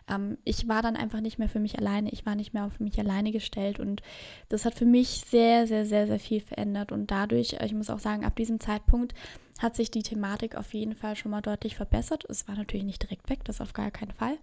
Ähm, 0.09 0.37
ich 0.43 0.67
war 0.67 0.81
dann 0.81 0.97
einfach 0.97 1.21
nicht 1.21 1.39
mehr 1.39 1.47
für 1.47 1.61
mich 1.61 1.79
alleine, 1.79 2.11
ich 2.11 2.25
war 2.25 2.35
nicht 2.35 2.53
mehr 2.53 2.65
auf 2.65 2.81
mich 2.81 2.99
alleine 2.99 3.31
gestellt 3.31 3.79
und 3.79 4.01
das 4.49 4.65
hat 4.65 4.75
für 4.75 4.85
mich 4.85 5.21
sehr, 5.21 5.65
sehr, 5.65 5.85
sehr, 5.85 6.07
sehr 6.07 6.19
viel 6.19 6.41
verändert 6.41 6.91
und 6.91 7.09
dadurch, 7.09 7.53
ich 7.63 7.73
muss 7.73 7.89
auch 7.89 7.99
sagen, 7.99 8.25
ab 8.25 8.35
diesem 8.35 8.59
Zeitpunkt 8.59 9.13
hat 9.59 9.77
sich 9.77 9.89
die 9.89 10.03
Thematik 10.03 10.55
auf 10.55 10.73
jeden 10.73 10.95
Fall 10.95 11.15
schon 11.15 11.31
mal 11.31 11.41
deutlich 11.41 11.77
verbessert. 11.77 12.25
Es 12.27 12.49
war 12.49 12.55
natürlich 12.55 12.85
nicht 12.85 13.01
direkt 13.01 13.29
weg, 13.29 13.45
das 13.45 13.61
auf 13.61 13.71
gar 13.71 13.91
keinen 13.91 14.11
Fall. 14.11 14.37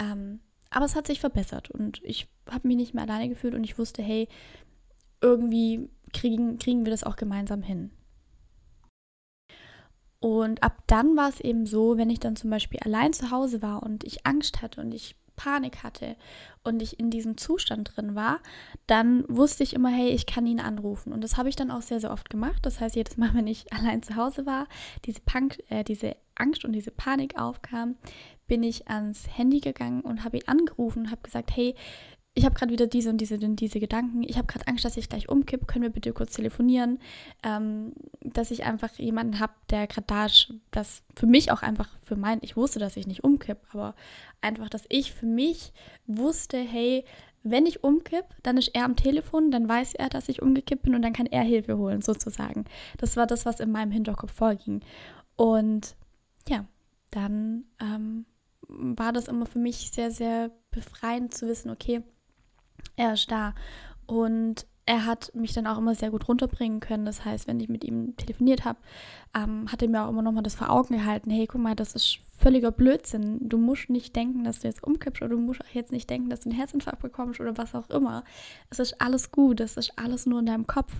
Ähm, 0.00 0.38
aber 0.70 0.84
es 0.84 0.94
hat 0.94 1.08
sich 1.08 1.18
verbessert 1.18 1.70
und 1.70 2.00
ich 2.04 2.28
habe 2.48 2.68
mich 2.68 2.76
nicht 2.76 2.94
mehr 2.94 3.02
alleine 3.02 3.28
gefühlt 3.28 3.54
und 3.54 3.64
ich 3.64 3.78
wusste, 3.78 4.02
hey, 4.02 4.28
irgendwie 5.20 5.88
kriegen, 6.12 6.58
kriegen 6.58 6.84
wir 6.84 6.90
das 6.90 7.04
auch 7.04 7.16
gemeinsam 7.16 7.62
hin. 7.62 7.90
Und 10.20 10.62
ab 10.62 10.84
dann 10.86 11.16
war 11.16 11.28
es 11.28 11.40
eben 11.40 11.66
so, 11.66 11.96
wenn 11.96 12.08
ich 12.08 12.20
dann 12.20 12.36
zum 12.36 12.50
Beispiel 12.50 12.78
allein 12.80 13.12
zu 13.12 13.30
Hause 13.30 13.60
war 13.60 13.82
und 13.82 14.04
ich 14.04 14.24
Angst 14.24 14.62
hatte 14.62 14.80
und 14.80 14.94
ich 14.94 15.16
Panik 15.34 15.82
hatte 15.82 16.16
und 16.62 16.82
ich 16.82 17.00
in 17.00 17.10
diesem 17.10 17.36
Zustand 17.36 17.96
drin 17.96 18.14
war, 18.14 18.40
dann 18.86 19.24
wusste 19.28 19.62
ich 19.62 19.74
immer, 19.74 19.88
hey, 19.88 20.10
ich 20.10 20.26
kann 20.26 20.46
ihn 20.46 20.60
anrufen. 20.60 21.12
Und 21.12 21.24
das 21.24 21.36
habe 21.36 21.48
ich 21.48 21.56
dann 21.56 21.70
auch 21.70 21.82
sehr, 21.82 22.00
sehr 22.00 22.12
oft 22.12 22.30
gemacht. 22.30 22.64
Das 22.64 22.80
heißt, 22.80 22.94
jedes 22.94 23.16
Mal, 23.16 23.30
wenn 23.34 23.46
ich 23.46 23.72
allein 23.72 24.02
zu 24.02 24.16
Hause 24.16 24.46
war, 24.46 24.68
diese, 25.04 25.20
Punk, 25.20 25.58
äh, 25.68 25.82
diese 25.82 26.16
Angst 26.36 26.64
und 26.64 26.72
diese 26.72 26.90
Panik 26.92 27.38
aufkam, 27.38 27.96
bin 28.46 28.62
ich 28.62 28.88
ans 28.88 29.26
Handy 29.36 29.60
gegangen 29.60 30.02
und 30.02 30.24
habe 30.24 30.36
ihn 30.36 30.46
angerufen 30.46 31.04
und 31.04 31.10
habe 31.10 31.22
gesagt, 31.22 31.56
hey, 31.56 31.74
ich 32.34 32.46
habe 32.46 32.54
gerade 32.54 32.72
wieder 32.72 32.86
diese 32.86 33.10
und 33.10 33.18
diese 33.18 33.34
und 33.34 33.56
diese 33.56 33.78
Gedanken. 33.78 34.22
Ich 34.22 34.38
habe 34.38 34.46
gerade 34.46 34.66
Angst, 34.66 34.84
dass 34.86 34.96
ich 34.96 35.08
gleich 35.08 35.28
umkippe. 35.28 35.66
Können 35.66 35.82
wir 35.82 35.90
bitte 35.90 36.14
kurz 36.14 36.32
telefonieren? 36.32 36.98
Ähm, 37.42 37.92
dass 38.20 38.50
ich 38.50 38.64
einfach 38.64 38.90
jemanden 38.94 39.38
habe, 39.38 39.52
der 39.70 39.86
gerade 39.86 40.06
da 40.06 40.26
ist, 40.26 40.54
das 40.70 41.02
für 41.14 41.26
mich 41.26 41.52
auch 41.52 41.60
einfach 41.60 41.88
für 42.02 42.16
mein, 42.16 42.38
ich 42.40 42.56
wusste, 42.56 42.78
dass 42.78 42.96
ich 42.96 43.06
nicht 43.06 43.22
umkippe, 43.22 43.66
aber 43.72 43.94
einfach, 44.40 44.70
dass 44.70 44.84
ich 44.88 45.12
für 45.12 45.26
mich 45.26 45.72
wusste, 46.06 46.56
hey, 46.56 47.04
wenn 47.42 47.66
ich 47.66 47.84
umkipp, 47.84 48.24
dann 48.42 48.56
ist 48.56 48.68
er 48.68 48.84
am 48.84 48.96
Telefon, 48.96 49.50
dann 49.50 49.68
weiß 49.68 49.94
er, 49.94 50.08
dass 50.08 50.28
ich 50.28 50.40
umgekippt 50.40 50.82
bin 50.82 50.94
und 50.94 51.02
dann 51.02 51.12
kann 51.12 51.26
er 51.26 51.42
Hilfe 51.42 51.76
holen, 51.76 52.00
sozusagen. 52.00 52.64
Das 52.96 53.16
war 53.16 53.26
das, 53.26 53.44
was 53.44 53.60
in 53.60 53.72
meinem 53.72 53.90
Hinterkopf 53.90 54.32
vorging. 54.32 54.80
Und 55.36 55.96
ja, 56.48 56.64
dann 57.10 57.64
ähm, 57.80 58.24
war 58.68 59.12
das 59.12 59.28
immer 59.28 59.44
für 59.44 59.58
mich 59.58 59.90
sehr, 59.90 60.10
sehr 60.10 60.50
befreiend 60.70 61.34
zu 61.34 61.46
wissen, 61.46 61.70
okay, 61.70 62.02
er 62.96 63.14
ist 63.14 63.30
da. 63.30 63.54
Und 64.06 64.66
er 64.84 65.06
hat 65.06 65.32
mich 65.34 65.52
dann 65.52 65.66
auch 65.66 65.78
immer 65.78 65.94
sehr 65.94 66.10
gut 66.10 66.28
runterbringen 66.28 66.80
können. 66.80 67.04
Das 67.04 67.24
heißt, 67.24 67.46
wenn 67.46 67.60
ich 67.60 67.68
mit 67.68 67.84
ihm 67.84 68.16
telefoniert 68.16 68.64
habe, 68.64 68.78
ähm, 69.34 69.70
hat 69.70 69.80
er 69.82 69.88
mir 69.88 70.04
auch 70.04 70.08
immer 70.08 70.22
nochmal 70.22 70.42
das 70.42 70.56
vor 70.56 70.70
Augen 70.70 70.96
gehalten. 70.96 71.30
Hey, 71.30 71.46
guck 71.46 71.60
mal, 71.60 71.76
das 71.76 71.94
ist 71.94 72.18
völliger 72.36 72.72
Blödsinn. 72.72 73.48
Du 73.48 73.58
musst 73.58 73.90
nicht 73.90 74.16
denken, 74.16 74.42
dass 74.42 74.60
du 74.60 74.66
jetzt 74.66 74.82
umkippst 74.82 75.22
oder 75.22 75.36
du 75.36 75.40
musst 75.40 75.62
auch 75.62 75.72
jetzt 75.72 75.92
nicht 75.92 76.10
denken, 76.10 76.30
dass 76.30 76.40
du 76.40 76.50
einen 76.50 76.58
Herzinfarkt 76.58 77.00
bekommst 77.00 77.40
oder 77.40 77.56
was 77.56 77.74
auch 77.74 77.88
immer. 77.90 78.24
Es 78.70 78.80
ist 78.80 79.00
alles 79.00 79.30
gut. 79.30 79.60
Es 79.60 79.76
ist 79.76 79.96
alles 79.96 80.26
nur 80.26 80.40
in 80.40 80.46
deinem 80.46 80.66
Kopf. 80.66 80.92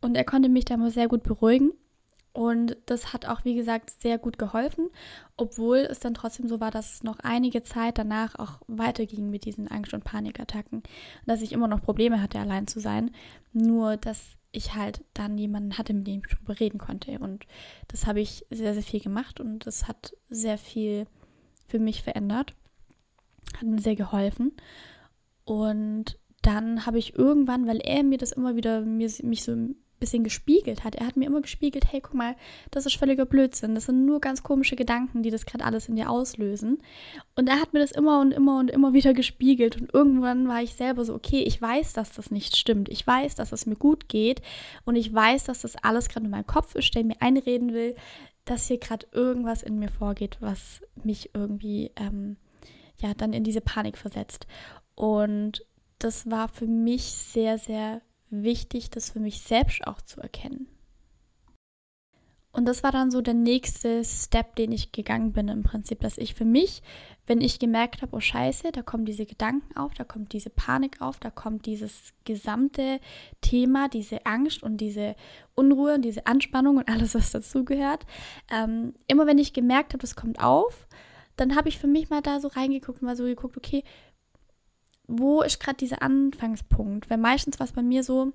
Und 0.00 0.14
er 0.14 0.24
konnte 0.24 0.48
mich 0.48 0.64
da 0.64 0.74
immer 0.74 0.90
sehr 0.90 1.08
gut 1.08 1.22
beruhigen. 1.22 1.72
Und 2.38 2.76
das 2.86 3.12
hat 3.12 3.26
auch, 3.26 3.44
wie 3.44 3.56
gesagt, 3.56 3.90
sehr 4.00 4.16
gut 4.16 4.38
geholfen, 4.38 4.90
obwohl 5.36 5.78
es 5.78 5.98
dann 5.98 6.14
trotzdem 6.14 6.46
so 6.46 6.60
war, 6.60 6.70
dass 6.70 6.94
es 6.94 7.02
noch 7.02 7.18
einige 7.18 7.64
Zeit 7.64 7.98
danach 7.98 8.36
auch 8.36 8.60
weiterging 8.68 9.28
mit 9.28 9.44
diesen 9.44 9.66
Angst- 9.66 9.92
und 9.92 10.04
Panikattacken. 10.04 10.84
Dass 11.26 11.42
ich 11.42 11.50
immer 11.50 11.66
noch 11.66 11.82
Probleme 11.82 12.22
hatte, 12.22 12.38
allein 12.38 12.68
zu 12.68 12.78
sein. 12.78 13.10
Nur, 13.52 13.96
dass 13.96 14.36
ich 14.52 14.76
halt 14.76 15.04
dann 15.14 15.36
jemanden 15.36 15.78
hatte, 15.78 15.92
mit 15.92 16.06
dem 16.06 16.22
ich 16.24 16.32
darüber 16.32 16.60
reden 16.60 16.78
konnte. 16.78 17.18
Und 17.18 17.44
das 17.88 18.06
habe 18.06 18.20
ich 18.20 18.46
sehr, 18.50 18.72
sehr 18.72 18.84
viel 18.84 19.00
gemacht 19.00 19.40
und 19.40 19.66
das 19.66 19.88
hat 19.88 20.14
sehr 20.30 20.58
viel 20.58 21.08
für 21.66 21.80
mich 21.80 22.04
verändert. 22.04 22.54
Hat 23.56 23.64
mir 23.64 23.80
sehr 23.80 23.96
geholfen. 23.96 24.52
Und 25.44 26.20
dann 26.42 26.86
habe 26.86 27.00
ich 27.00 27.16
irgendwann, 27.16 27.66
weil 27.66 27.80
er 27.80 28.04
mir 28.04 28.18
das 28.18 28.30
immer 28.30 28.54
wieder 28.54 28.82
mir, 28.82 29.10
mich 29.24 29.42
so 29.42 29.56
bisschen 29.98 30.24
gespiegelt 30.24 30.84
hat. 30.84 30.94
Er 30.94 31.06
hat 31.06 31.16
mir 31.16 31.26
immer 31.26 31.40
gespiegelt, 31.40 31.90
hey, 31.90 32.00
guck 32.00 32.14
mal, 32.14 32.36
das 32.70 32.86
ist 32.86 32.96
völliger 32.96 33.26
Blödsinn. 33.26 33.74
Das 33.74 33.86
sind 33.86 34.06
nur 34.06 34.20
ganz 34.20 34.42
komische 34.42 34.76
Gedanken, 34.76 35.22
die 35.22 35.30
das 35.30 35.46
gerade 35.46 35.64
alles 35.64 35.88
in 35.88 35.96
dir 35.96 36.10
auslösen. 36.10 36.82
Und 37.36 37.48
er 37.48 37.60
hat 37.60 37.72
mir 37.72 37.80
das 37.80 37.92
immer 37.92 38.20
und 38.20 38.32
immer 38.32 38.58
und 38.58 38.70
immer 38.70 38.92
wieder 38.92 39.14
gespiegelt. 39.14 39.80
Und 39.80 39.92
irgendwann 39.92 40.48
war 40.48 40.62
ich 40.62 40.74
selber 40.74 41.04
so, 41.04 41.14
okay, 41.14 41.42
ich 41.42 41.60
weiß, 41.60 41.92
dass 41.92 42.12
das 42.12 42.30
nicht 42.30 42.56
stimmt. 42.56 42.88
Ich 42.88 43.06
weiß, 43.06 43.34
dass 43.34 43.52
es 43.52 43.66
mir 43.66 43.76
gut 43.76 44.08
geht. 44.08 44.42
Und 44.84 44.96
ich 44.96 45.12
weiß, 45.12 45.44
dass 45.44 45.62
das 45.62 45.76
alles 45.76 46.08
gerade 46.08 46.26
in 46.26 46.30
meinem 46.30 46.46
Kopf 46.46 46.74
ist, 46.74 46.94
der 46.94 47.04
mir 47.04 47.20
einreden 47.20 47.72
will, 47.72 47.94
dass 48.44 48.66
hier 48.66 48.78
gerade 48.78 49.06
irgendwas 49.12 49.62
in 49.62 49.78
mir 49.78 49.90
vorgeht, 49.90 50.38
was 50.40 50.80
mich 51.04 51.30
irgendwie, 51.34 51.90
ähm, 51.96 52.36
ja, 53.00 53.14
dann 53.14 53.32
in 53.32 53.44
diese 53.44 53.60
Panik 53.60 53.98
versetzt. 53.98 54.46
Und 54.94 55.64
das 55.98 56.30
war 56.30 56.48
für 56.48 56.66
mich 56.66 57.04
sehr, 57.04 57.58
sehr 57.58 58.00
wichtig, 58.30 58.90
das 58.90 59.10
für 59.10 59.20
mich 59.20 59.42
selbst 59.42 59.86
auch 59.86 60.00
zu 60.00 60.20
erkennen. 60.20 60.68
Und 62.50 62.64
das 62.64 62.82
war 62.82 62.90
dann 62.90 63.10
so 63.10 63.20
der 63.20 63.34
nächste 63.34 64.02
Step, 64.04 64.56
den 64.56 64.72
ich 64.72 64.90
gegangen 64.90 65.32
bin 65.32 65.48
im 65.48 65.62
Prinzip, 65.62 66.00
dass 66.00 66.18
ich 66.18 66.34
für 66.34 66.46
mich, 66.46 66.82
wenn 67.26 67.40
ich 67.40 67.58
gemerkt 67.58 68.02
habe, 68.02 68.16
oh 68.16 68.20
scheiße, 68.20 68.72
da 68.72 68.82
kommen 68.82 69.04
diese 69.04 69.26
Gedanken 69.26 69.76
auf, 69.76 69.94
da 69.94 70.02
kommt 70.02 70.32
diese 70.32 70.50
Panik 70.50 71.00
auf, 71.00 71.20
da 71.20 71.30
kommt 71.30 71.66
dieses 71.66 72.14
gesamte 72.24 73.00
Thema, 73.42 73.88
diese 73.88 74.24
Angst 74.26 74.62
und 74.62 74.78
diese 74.78 75.14
Unruhe 75.54 75.94
und 75.94 76.02
diese 76.02 76.26
Anspannung 76.26 76.78
und 76.78 76.88
alles, 76.88 77.14
was 77.14 77.30
dazugehört. 77.30 78.06
Ähm, 78.50 78.94
immer 79.06 79.26
wenn 79.26 79.38
ich 79.38 79.52
gemerkt 79.52 79.92
habe, 79.92 80.00
das 80.00 80.16
kommt 80.16 80.42
auf, 80.42 80.88
dann 81.36 81.54
habe 81.54 81.68
ich 81.68 81.78
für 81.78 81.86
mich 81.86 82.10
mal 82.10 82.22
da 82.22 82.40
so 82.40 82.48
reingeguckt 82.48 83.02
und 83.02 83.06
mal 83.06 83.16
so 83.16 83.24
geguckt, 83.24 83.56
okay, 83.56 83.84
wo 85.08 85.42
ist 85.42 85.58
gerade 85.58 85.78
dieser 85.78 86.02
Anfangspunkt? 86.02 87.10
Weil 87.10 87.18
meistens 87.18 87.58
war 87.58 87.66
es 87.66 87.72
bei 87.72 87.82
mir 87.82 88.04
so, 88.04 88.32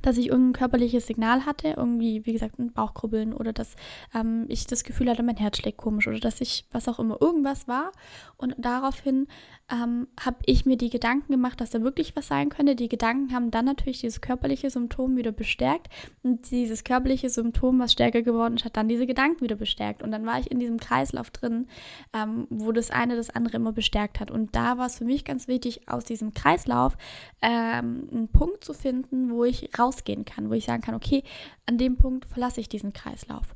dass 0.00 0.16
ich 0.16 0.28
irgendein 0.28 0.58
körperliches 0.58 1.06
Signal 1.06 1.46
hatte, 1.46 1.74
irgendwie, 1.76 2.26
wie 2.26 2.32
gesagt, 2.32 2.58
ein 2.58 2.72
Bauchkrubbeln 2.72 3.32
oder 3.32 3.52
dass 3.52 3.76
ähm, 4.14 4.46
ich 4.48 4.66
das 4.66 4.84
Gefühl 4.84 5.10
hatte, 5.10 5.22
mein 5.22 5.36
Herz 5.36 5.58
schlägt 5.58 5.78
komisch 5.78 6.08
oder 6.08 6.18
dass 6.18 6.40
ich, 6.40 6.64
was 6.72 6.88
auch 6.88 6.98
immer, 6.98 7.20
irgendwas 7.20 7.68
war. 7.68 7.92
Und 8.36 8.54
daraufhin 8.58 9.28
ähm, 9.72 10.06
habe 10.20 10.36
ich 10.44 10.66
mir 10.66 10.76
die 10.76 10.90
Gedanken 10.90 11.32
gemacht, 11.32 11.60
dass 11.60 11.70
da 11.70 11.82
wirklich 11.82 12.14
was 12.14 12.26
sein 12.26 12.50
könnte. 12.50 12.76
Die 12.76 12.90
Gedanken 12.90 13.34
haben 13.34 13.50
dann 13.50 13.64
natürlich 13.64 14.00
dieses 14.00 14.20
körperliche 14.20 14.68
Symptom 14.68 15.16
wieder 15.16 15.32
bestärkt 15.32 15.88
und 16.22 16.50
dieses 16.50 16.84
körperliche 16.84 17.30
Symptom, 17.30 17.78
was 17.78 17.92
stärker 17.92 18.20
geworden 18.20 18.56
ist, 18.56 18.66
hat 18.66 18.76
dann 18.76 18.88
diese 18.88 19.06
Gedanken 19.06 19.40
wieder 19.40 19.56
bestärkt. 19.56 20.02
Und 20.02 20.10
dann 20.10 20.26
war 20.26 20.38
ich 20.38 20.50
in 20.50 20.58
diesem 20.58 20.78
Kreislauf 20.78 21.30
drin, 21.30 21.68
ähm, 22.12 22.46
wo 22.50 22.70
das 22.72 22.90
eine 22.90 23.16
das 23.16 23.30
andere 23.30 23.56
immer 23.56 23.72
bestärkt 23.72 24.20
hat. 24.20 24.30
Und 24.30 24.54
da 24.54 24.76
war 24.76 24.86
es 24.86 24.98
für 24.98 25.06
mich 25.06 25.24
ganz 25.24 25.48
wichtig, 25.48 25.88
aus 25.88 26.04
diesem 26.04 26.34
Kreislauf 26.34 26.96
ähm, 27.40 28.08
einen 28.12 28.28
Punkt 28.28 28.64
zu 28.64 28.74
finden, 28.74 29.30
wo 29.30 29.44
ich 29.44 29.70
rausgehen 29.78 30.26
kann, 30.26 30.50
wo 30.50 30.54
ich 30.54 30.66
sagen 30.66 30.82
kann, 30.82 30.94
okay, 30.94 31.24
an 31.64 31.78
dem 31.78 31.96
Punkt 31.96 32.26
verlasse 32.26 32.60
ich 32.60 32.68
diesen 32.68 32.92
Kreislauf. 32.92 33.54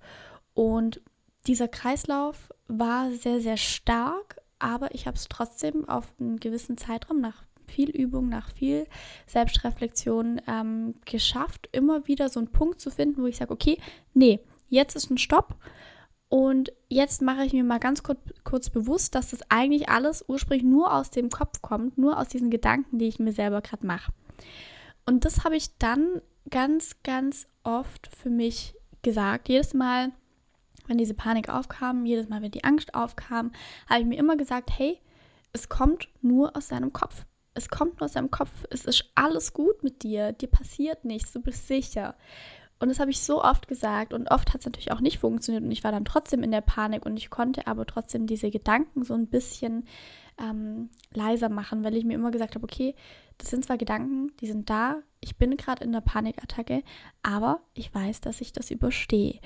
Und 0.55 1.03
dieser 1.47 1.69
Kreislauf 1.69 2.53
war 2.69 3.11
sehr, 3.13 3.41
sehr 3.41 3.59
stark, 3.59 4.41
aber 4.59 4.95
ich 4.95 5.07
habe 5.07 5.17
es 5.17 5.29
trotzdem 5.29 5.89
auf 5.89 6.15
einen 6.19 6.39
gewissen 6.39 6.77
Zeitraum 6.77 7.21
nach 7.21 7.45
viel 7.67 7.91
Übung, 7.91 8.29
nach 8.29 8.51
viel 8.53 8.87
Selbstreflexion 9.27 10.41
ähm, 10.47 10.95
geschafft, 11.05 11.69
immer 11.73 12.07
wieder 12.07 12.29
so 12.29 12.41
einen 12.41 12.53
Punkt 12.53 12.81
zu 12.81 12.91
finden, 12.91 13.23
wo 13.23 13.27
ich 13.27 13.37
sage, 13.37 13.53
okay, 13.53 13.79
nee, 14.15 14.41
jetzt 14.69 14.95
ist 14.95 15.11
ein 15.11 15.19
Stopp 15.19 15.57
und 16.29 16.73
jetzt 16.89 17.23
mache 17.23 17.45
ich 17.45 17.53
mir 17.53 17.65
mal 17.65 17.79
ganz 17.79 18.03
kurz, 18.03 18.19
kurz 18.45 18.71
bewusst, 18.71 19.15
dass 19.15 19.31
das 19.31 19.41
eigentlich 19.49 19.89
alles 19.89 20.25
ursprünglich 20.27 20.65
nur 20.65 20.93
aus 20.93 21.11
dem 21.11 21.31
Kopf 21.31 21.63
kommt, 21.63 21.99
nur 21.99 22.19
aus 22.19 22.29
diesen 22.29 22.51
Gedanken, 22.51 22.99
die 22.99 23.07
ich 23.07 23.19
mir 23.19 23.33
selber 23.33 23.61
gerade 23.61 23.87
mache. 23.87 24.13
Und 25.05 25.25
das 25.25 25.45
habe 25.45 25.57
ich 25.57 25.77
dann 25.79 26.21
ganz, 26.51 26.97
ganz 27.05 27.47
oft 27.63 28.09
für 28.09 28.31
mich 28.31 28.75
gesagt. 29.03 29.49
Jedes 29.49 29.73
Mal, 29.73 30.13
wenn 30.89 30.99
diese 30.99 31.15
Panik 31.15 31.49
aufkam, 31.49 32.07
jedes 32.07 32.29
Mal, 32.29 32.43
wenn 32.43 32.51
die 32.51 32.65
Angst 32.65 32.95
aufkam, 32.95 33.53
habe 33.89 34.01
ich 34.01 34.07
mir 34.07 34.19
immer 34.19 34.37
gesagt, 34.37 34.71
hey, 34.77 35.01
es 35.53 35.69
kommt 35.69 36.09
nur 36.23 36.57
aus 36.57 36.69
deinem 36.69 36.93
Kopf. 36.93 37.25
Es 37.55 37.69
kommt 37.69 38.01
nur 38.01 38.05
aus 38.05 38.13
deinem 38.13 38.31
Kopf. 38.31 38.51
Es 38.71 38.85
ist 38.85 39.11
alles 39.15 39.55
gut 39.55 39.83
mit 39.83 40.03
dir. 40.03 40.33
Dir 40.33 40.49
passiert 40.49 41.05
nichts. 41.05 41.33
Du 41.33 41.41
bist 41.41 41.67
sicher. 41.67 42.15
Und 42.79 42.89
das 42.89 43.01
habe 43.01 43.11
ich 43.11 43.21
so 43.21 43.43
oft 43.43 43.69
gesagt 43.69 44.13
und 44.13 44.31
oft 44.31 44.53
hat 44.53 44.61
es 44.61 44.67
natürlich 44.67 44.93
auch 44.93 45.01
nicht 45.01 45.19
funktioniert 45.19 45.65
und 45.65 45.71
ich 45.71 45.83
war 45.83 45.93
dann 45.93 46.05
trotzdem 46.05 46.43
in 46.43 46.51
der 46.51 46.61
Panik 46.61 47.07
und 47.07 47.17
ich 47.17 47.31
konnte 47.31 47.67
aber 47.67 47.87
trotzdem 47.87 48.27
diese 48.27 48.51
Gedanken 48.51 49.03
so 49.03 49.15
ein 49.15 49.29
bisschen 49.29 49.87
ähm, 50.39 50.91
leiser 51.15 51.49
machen, 51.49 51.85
weil 51.85 51.97
ich 51.97 52.05
mir 52.05 52.15
immer 52.15 52.31
gesagt 52.31 52.55
habe, 52.55 52.65
okay, 52.65 52.95
das 53.39 53.51
sind 53.51 53.65
zwar 53.65 53.79
Gedanken, 53.79 54.33
die 54.41 54.47
sind 54.47 54.71
da, 54.71 55.03
ich 55.21 55.37
bin 55.37 55.57
gerade 55.57 55.85
in 55.85 55.93
der 55.93 56.01
Panikattacke, 56.01 56.83
aber 57.23 57.61
ich 57.75 57.93
weiß, 57.93 58.21
dass 58.21 58.41
ich 58.41 58.53
das 58.53 58.71
überstehe. 58.71 59.41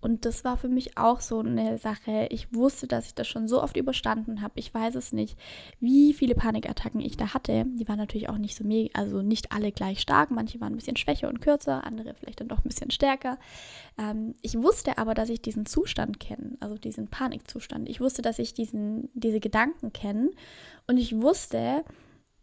Und 0.00 0.24
das 0.24 0.44
war 0.44 0.56
für 0.56 0.68
mich 0.68 0.96
auch 0.96 1.20
so 1.20 1.40
eine 1.40 1.78
Sache. 1.78 2.28
Ich 2.30 2.54
wusste, 2.54 2.86
dass 2.86 3.06
ich 3.06 3.14
das 3.14 3.26
schon 3.26 3.48
so 3.48 3.62
oft 3.62 3.76
überstanden 3.76 4.40
habe. 4.40 4.52
Ich 4.56 4.72
weiß 4.72 4.94
es 4.94 5.12
nicht, 5.12 5.38
wie 5.80 6.14
viele 6.14 6.34
Panikattacken 6.34 7.00
ich 7.00 7.16
da 7.16 7.34
hatte. 7.34 7.64
Die 7.66 7.88
waren 7.88 7.98
natürlich 7.98 8.28
auch 8.28 8.38
nicht 8.38 8.56
so 8.56 8.64
mega, 8.64 8.98
also 8.98 9.22
nicht 9.22 9.52
alle 9.52 9.72
gleich 9.72 10.00
stark. 10.00 10.30
Manche 10.30 10.60
waren 10.60 10.74
ein 10.74 10.76
bisschen 10.76 10.96
schwächer 10.96 11.28
und 11.28 11.40
kürzer, 11.40 11.84
andere 11.84 12.14
vielleicht 12.14 12.40
dann 12.40 12.48
doch 12.48 12.58
ein 12.58 12.68
bisschen 12.68 12.90
stärker. 12.90 13.38
Ähm, 13.98 14.34
ich 14.42 14.56
wusste 14.56 14.98
aber, 14.98 15.14
dass 15.14 15.28
ich 15.28 15.42
diesen 15.42 15.66
Zustand 15.66 16.20
kenne, 16.20 16.56
also 16.60 16.76
diesen 16.76 17.08
Panikzustand. 17.08 17.88
Ich 17.88 18.00
wusste, 18.00 18.22
dass 18.22 18.38
ich 18.38 18.54
diesen, 18.54 19.10
diese 19.14 19.40
Gedanken 19.40 19.92
kenne 19.92 20.30
und 20.86 20.98
ich 20.98 21.20
wusste, 21.20 21.84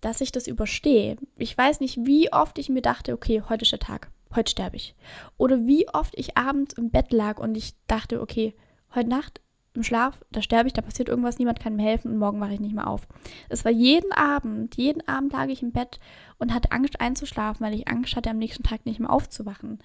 dass 0.03 0.21
ich 0.21 0.31
das 0.31 0.47
überstehe. 0.47 1.17
Ich 1.37 1.57
weiß 1.57 1.79
nicht, 1.79 2.05
wie 2.05 2.31
oft 2.31 2.57
ich 2.59 2.69
mir 2.69 2.81
dachte, 2.81 3.13
okay, 3.13 3.41
heute 3.47 3.63
ist 3.63 3.71
der 3.71 3.79
Tag 3.79 4.09
heute 4.35 4.51
sterbe 4.51 4.75
ich. 4.75 4.95
Oder 5.37 5.65
wie 5.65 5.87
oft 5.89 6.13
ich 6.17 6.37
abends 6.37 6.73
im 6.73 6.89
Bett 6.89 7.11
lag 7.11 7.39
und 7.39 7.55
ich 7.55 7.73
dachte, 7.87 8.21
okay, 8.21 8.55
heute 8.93 9.09
Nacht 9.09 9.41
im 9.73 9.83
Schlaf, 9.83 10.19
da 10.31 10.41
sterbe 10.41 10.67
ich, 10.67 10.73
da 10.73 10.81
passiert 10.81 11.09
irgendwas, 11.09 11.39
niemand 11.39 11.59
kann 11.59 11.75
mir 11.75 11.83
helfen 11.83 12.11
und 12.11 12.19
morgen 12.19 12.39
wache 12.39 12.53
ich 12.53 12.59
nicht 12.59 12.75
mehr 12.75 12.87
auf. 12.87 13.07
Es 13.49 13.65
war 13.65 13.71
jeden 13.71 14.11
Abend, 14.11 14.75
jeden 14.75 15.07
Abend 15.07 15.33
lag 15.33 15.47
ich 15.47 15.63
im 15.63 15.71
Bett 15.71 15.99
und 16.37 16.53
hatte 16.53 16.71
Angst 16.71 17.01
einzuschlafen, 17.01 17.65
weil 17.65 17.73
ich 17.73 17.87
Angst 17.87 18.15
hatte, 18.15 18.29
am 18.29 18.37
nächsten 18.37 18.63
Tag 18.63 18.85
nicht 18.85 18.99
mehr 18.99 19.09
aufzuwachen. 19.09 19.79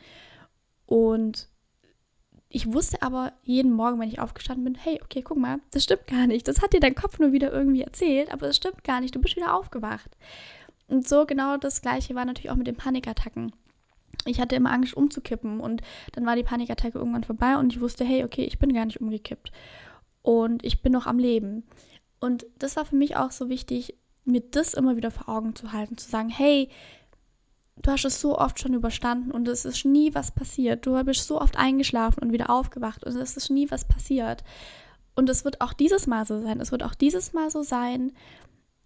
Und 0.85 1.49
ich 2.49 2.73
wusste 2.73 3.02
aber 3.02 3.33
jeden 3.43 3.73
Morgen, 3.73 4.00
wenn 4.00 4.09
ich 4.09 4.21
aufgestanden 4.21 4.64
bin, 4.64 4.75
hey, 4.75 5.00
okay, 5.02 5.23
guck 5.23 5.37
mal, 5.37 5.61
das 5.71 5.85
stimmt 5.85 6.07
gar 6.07 6.26
nicht. 6.26 6.49
Das 6.49 6.62
hat 6.62 6.73
dir 6.73 6.81
dein 6.81 6.95
Kopf 6.95 7.19
nur 7.19 7.33
wieder 7.33 7.52
irgendwie 7.52 7.83
erzählt, 7.83 8.33
aber 8.33 8.47
das 8.47 8.57
stimmt 8.57 8.85
gar 8.85 9.00
nicht. 9.00 9.14
Du 9.14 9.21
bist 9.21 9.37
wieder 9.37 9.55
aufgewacht. 9.55 10.17
Und 10.87 11.07
so 11.07 11.26
genau 11.26 11.59
das 11.59 11.83
gleiche 11.83 12.14
war 12.14 12.25
natürlich 12.25 12.50
auch 12.50 12.57
mit 12.57 12.67
den 12.67 12.76
Panikattacken 12.76 13.52
ich 14.26 14.40
hatte 14.40 14.57
immer 14.57 14.73
Angst 14.73 14.95
umzukippen 14.95 15.61
und 15.61 15.83
dann 16.12 16.26
war 16.26 16.37
die 16.37 16.43
Panikattacke 16.43 16.99
irgendwann 16.99 17.25
vorbei 17.25 17.57
und 17.57 17.73
ich 17.73 17.81
wusste, 17.81 18.05
hey, 18.05 18.25
okay, 18.25 18.45
ich 18.45 18.59
bin 18.59 18.73
gar 18.73 18.85
nicht 18.85 19.00
umgekippt 19.00 19.52
und 20.23 20.64
ich 20.64 20.83
bin 20.83 20.93
noch 20.93 21.07
am 21.07 21.19
Leben. 21.19 21.64
Und 22.21 22.47
das 22.59 22.76
war 22.76 22.85
für 22.85 22.97
mich 22.97 23.17
auch 23.17 23.31
so 23.31 23.49
wichtig, 23.49 23.95
mir 24.25 24.40
das 24.40 24.75
immer 24.75 24.97
wieder 24.97 25.11
vor 25.11 25.28
Augen 25.28 25.55
zu 25.55 25.73
halten, 25.73 25.97
zu 25.97 26.11
sagen, 26.11 26.28
hey, 26.28 26.69
du 27.82 27.90
hast 27.90 28.04
es 28.04 28.20
so 28.20 28.38
oft 28.38 28.58
schon 28.61 28.75
überstanden 28.75 29.30
und 29.30 29.49
es 29.49 29.64
ist 29.64 29.85
nie 29.85 30.14
was 30.14 30.30
passiert. 30.30 30.87
Du 30.87 31.02
bist 31.04 31.26
so 31.26 31.40
oft 31.40 31.56
eingeschlafen 31.56 32.23
und 32.23 32.32
wieder 32.32 32.50
aufgewacht 32.50 33.04
und 33.04 33.16
es 33.16 33.37
ist 33.37 33.50
nie 33.50 33.70
was 33.70 33.85
passiert. 33.85 34.44
Und 35.14 35.28
es 35.28 35.44
wird 35.44 35.61
auch 35.61 35.73
dieses 35.73 36.06
Mal 36.06 36.26
so 36.26 36.40
sein. 36.40 36.61
Es 36.61 36.70
wird 36.70 36.82
auch 36.82 36.94
dieses 36.94 37.32
Mal 37.32 37.50
so 37.50 37.62
sein, 37.62 38.12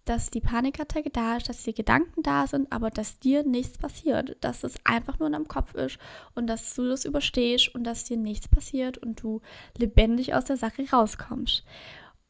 dass 0.05 0.29
die 0.29 0.41
Panikattacke 0.41 1.09
da 1.09 1.37
ist, 1.37 1.47
dass 1.47 1.63
die 1.63 1.73
Gedanken 1.73 2.23
da 2.23 2.47
sind, 2.47 2.71
aber 2.71 2.89
dass 2.89 3.19
dir 3.19 3.43
nichts 3.43 3.77
passiert, 3.77 4.35
dass 4.41 4.63
es 4.63 4.75
einfach 4.83 5.19
nur 5.19 5.27
in 5.27 5.33
deinem 5.33 5.47
Kopf 5.47 5.75
ist 5.75 5.97
und 6.35 6.47
dass 6.47 6.73
du 6.75 6.87
das 6.89 7.05
überstehst 7.05 7.73
und 7.73 7.85
dass 7.85 8.03
dir 8.03 8.17
nichts 8.17 8.47
passiert 8.47 8.97
und 8.97 9.21
du 9.21 9.41
lebendig 9.77 10.33
aus 10.33 10.45
der 10.45 10.57
Sache 10.57 10.83
rauskommst. 10.91 11.63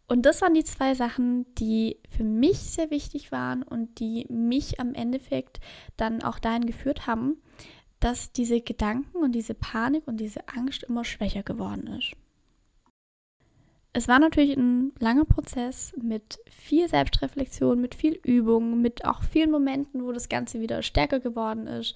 Und 0.08 0.26
das 0.26 0.42
waren 0.42 0.54
die 0.54 0.64
zwei 0.64 0.94
Sachen, 0.96 1.46
die 1.56 1.98
für 2.10 2.24
mich 2.24 2.58
sehr 2.58 2.92
wichtig 2.92 3.32
waren 3.32 3.64
und 3.64 4.00
die 4.00 4.26
mich 4.30 4.80
am 4.80 4.94
Endeffekt 4.94 5.60
dann 5.98 6.22
auch 6.22 6.40
dahin 6.40 6.66
geführt 6.66 7.08
haben, 7.08 7.38
dass 8.00 8.32
diese 8.32 8.60
Gedanken 8.62 9.18
und 9.18 9.32
diese 9.32 9.54
Panik 9.54 10.08
und 10.08 10.18
diese 10.18 10.48
Angst 10.50 10.84
immer 10.84 11.06
schwächer 11.06 11.44
geworden 11.44 11.88
ist 11.88 12.14
es 13.96 14.08
war 14.08 14.18
natürlich 14.18 14.58
ein 14.58 14.92
langer 14.98 15.26
Prozess 15.26 15.94
mit 16.02 16.40
viel 16.50 16.90
Selbstreflexion, 16.90 17.80
mit 17.80 17.94
viel 17.94 18.20
Übung, 18.24 18.82
mit 18.82 19.06
auch 19.06 19.22
vielen 19.22 19.52
Momenten, 19.52 20.04
wo 20.04 20.12
das 20.12 20.30
Ganze 20.30 20.60
wieder 20.60 20.82
stärker 20.82 21.20
geworden 21.20 21.68
ist. 21.68 21.96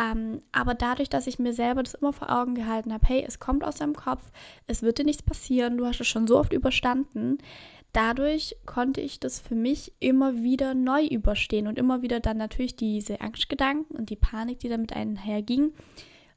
Ähm, 0.00 0.40
aber 0.52 0.72
dadurch, 0.72 1.10
dass 1.10 1.26
ich 1.26 1.38
mir 1.38 1.52
selber 1.52 1.82
das 1.82 1.94
immer 1.94 2.14
vor 2.14 2.30
Augen 2.30 2.54
gehalten 2.54 2.94
habe, 2.94 3.06
hey, 3.06 3.22
es 3.26 3.40
kommt 3.40 3.62
aus 3.62 3.76
deinem 3.76 3.94
Kopf, 3.94 4.32
es 4.66 4.82
wird 4.82 4.98
dir 4.98 5.04
nichts 5.04 5.22
passieren, 5.22 5.76
du 5.76 5.84
hast 5.84 6.00
es 6.00 6.08
schon 6.08 6.26
so 6.26 6.38
oft 6.38 6.54
überstanden, 6.54 7.36
dadurch 7.92 8.56
konnte 8.64 9.02
ich 9.02 9.20
das 9.20 9.38
für 9.38 9.54
mich 9.54 9.92
immer 10.00 10.42
wieder 10.42 10.72
neu 10.72 11.04
überstehen 11.06 11.66
und 11.66 11.78
immer 11.78 12.00
wieder 12.00 12.20
dann 12.20 12.38
natürlich 12.38 12.74
diese 12.74 13.20
Angstgedanken 13.20 13.94
und 13.94 14.08
die 14.08 14.16
Panik, 14.16 14.60
die 14.60 14.70
damit 14.70 14.94
einherging, 14.94 15.74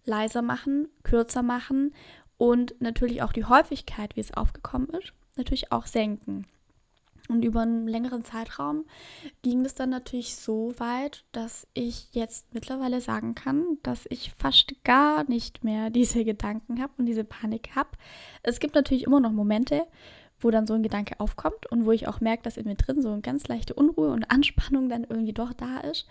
leiser 0.04 0.42
machen, 0.42 0.90
kürzer 1.04 1.44
machen 1.44 1.94
und 2.38 2.76
natürlich 2.80 3.22
auch 3.22 3.34
die 3.34 3.46
Häufigkeit, 3.46 4.16
wie 4.16 4.22
es 4.22 4.34
aufgekommen 4.34 4.90
ist, 4.90 5.14
natürlich 5.36 5.72
auch 5.72 5.86
senken. 5.86 6.46
Und 7.30 7.44
über 7.44 7.62
einen 7.62 7.88
längeren 7.88 8.24
Zeitraum 8.24 8.86
ging 9.42 9.66
es 9.66 9.76
dann 9.76 9.90
natürlich 9.90 10.36
so 10.36 10.74
weit, 10.78 11.26
dass 11.34 11.68
ich 11.74 12.08
jetzt 12.12 12.54
mittlerweile 12.54 13.02
sagen 13.02 13.36
kann, 13.36 13.78
dass 13.84 14.06
ich 14.10 14.32
fast 14.38 14.84
gar 14.84 15.30
nicht 15.30 15.64
mehr 15.64 15.90
diese 15.92 16.24
Gedanken 16.24 16.82
habe 16.82 16.94
und 16.98 17.06
diese 17.06 17.26
Panik 17.26 17.72
habe. 17.76 17.90
Es 18.44 18.60
gibt 18.60 18.76
natürlich 18.76 19.04
immer 19.04 19.20
noch 19.20 19.32
Momente, 19.32 19.86
wo 20.40 20.52
dann 20.52 20.68
so 20.68 20.76
ein 20.76 20.84
Gedanke 20.84 21.20
aufkommt 21.20 21.66
und 21.72 21.86
wo 21.86 21.92
ich 21.92 22.08
auch 22.08 22.22
merke, 22.22 22.44
dass 22.44 22.58
in 22.58 22.68
mir 22.68 22.76
drin 22.76 23.02
so 23.02 23.10
eine 23.10 23.22
ganz 23.22 23.48
leichte 23.48 23.74
Unruhe 23.74 24.12
und 24.12 24.30
Anspannung 24.32 24.88
dann 24.88 25.04
irgendwie 25.04 25.34
doch 25.34 25.52
da 25.52 25.80
ist. 25.80 26.08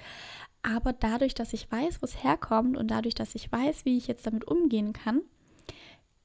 Aber 0.62 0.92
dadurch, 0.92 1.35
dass 1.35 1.52
ich 1.52 1.71
weiß, 1.71 2.02
wo 2.02 2.04
es 2.06 2.25
herkommt 2.25 2.76
und 2.76 2.90
dadurch, 2.90 3.14
dass 3.14 3.37
ich 3.37 3.50
weiß, 3.50 3.85
wie 3.85 3.97
ich 3.97 4.09
jetzt 4.09 4.26
damit 4.26 4.45
umgehen 4.49 4.92
kann, 4.92 5.23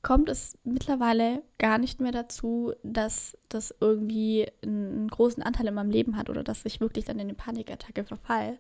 kommt 0.04 0.30
es 0.30 0.58
mittlerweile 0.64 1.44
gar 1.60 1.78
nicht 1.78 2.02
mehr 2.02 2.12
dazu, 2.12 2.74
dass 2.84 3.38
das 3.50 3.74
irgendwie 3.80 4.48
einen 4.64 5.08
großen 5.08 5.44
Anteil 5.44 5.68
in 5.68 5.76
meinem 5.76 5.92
Leben 5.92 6.18
hat 6.18 6.30
oder 6.30 6.44
dass 6.44 6.66
ich 6.66 6.82
wirklich 6.82 7.06
dann 7.06 7.18
in 7.18 7.28
eine 7.28 7.36
Panikattacke 7.36 8.04
verfall. 8.04 8.58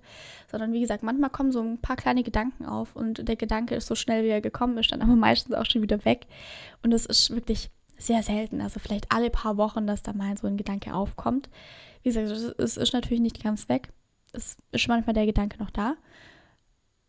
Sondern 0.50 0.72
wie 0.72 0.82
gesagt, 0.82 1.02
manchmal 1.02 1.32
kommen 1.32 1.52
so 1.52 1.62
ein 1.62 1.80
paar 1.80 1.96
kleine 1.96 2.24
Gedanken 2.24 2.66
auf 2.66 2.96
und 2.96 3.28
der 3.28 3.36
Gedanke 3.36 3.76
ist 3.76 3.88
so 3.88 3.96
schnell, 3.96 4.24
wie 4.24 4.30
er 4.30 4.42
gekommen 4.42 4.78
ist, 4.78 4.92
dann 4.92 5.02
aber 5.02 5.16
meistens 5.16 5.56
auch 5.56 5.66
schon 5.66 5.82
wieder 5.82 6.06
weg. 6.06 6.28
Und 6.84 6.92
das 6.92 7.08
ist 7.08 7.32
wirklich 7.32 7.72
sehr 7.98 8.22
selten. 8.22 8.62
Also 8.62 8.80
vielleicht 8.80 9.12
alle 9.12 9.32
paar 9.32 9.58
Wochen, 9.58 9.88
dass 9.88 10.04
da 10.04 10.14
mal 10.14 10.38
so 10.38 10.48
ein 10.48 10.58
Gedanke 10.58 10.94
aufkommt. 10.94 11.50
Wie 12.04 12.10
gesagt, 12.10 12.30
es 12.60 12.78
ist 12.78 12.94
natürlich 12.94 13.22
nicht 13.22 13.44
ganz 13.44 13.68
weg. 13.68 13.90
Es 14.32 14.58
ist 14.72 14.88
manchmal 14.88 15.14
der 15.14 15.26
Gedanke 15.26 15.58
noch 15.58 15.72
da 15.72 15.96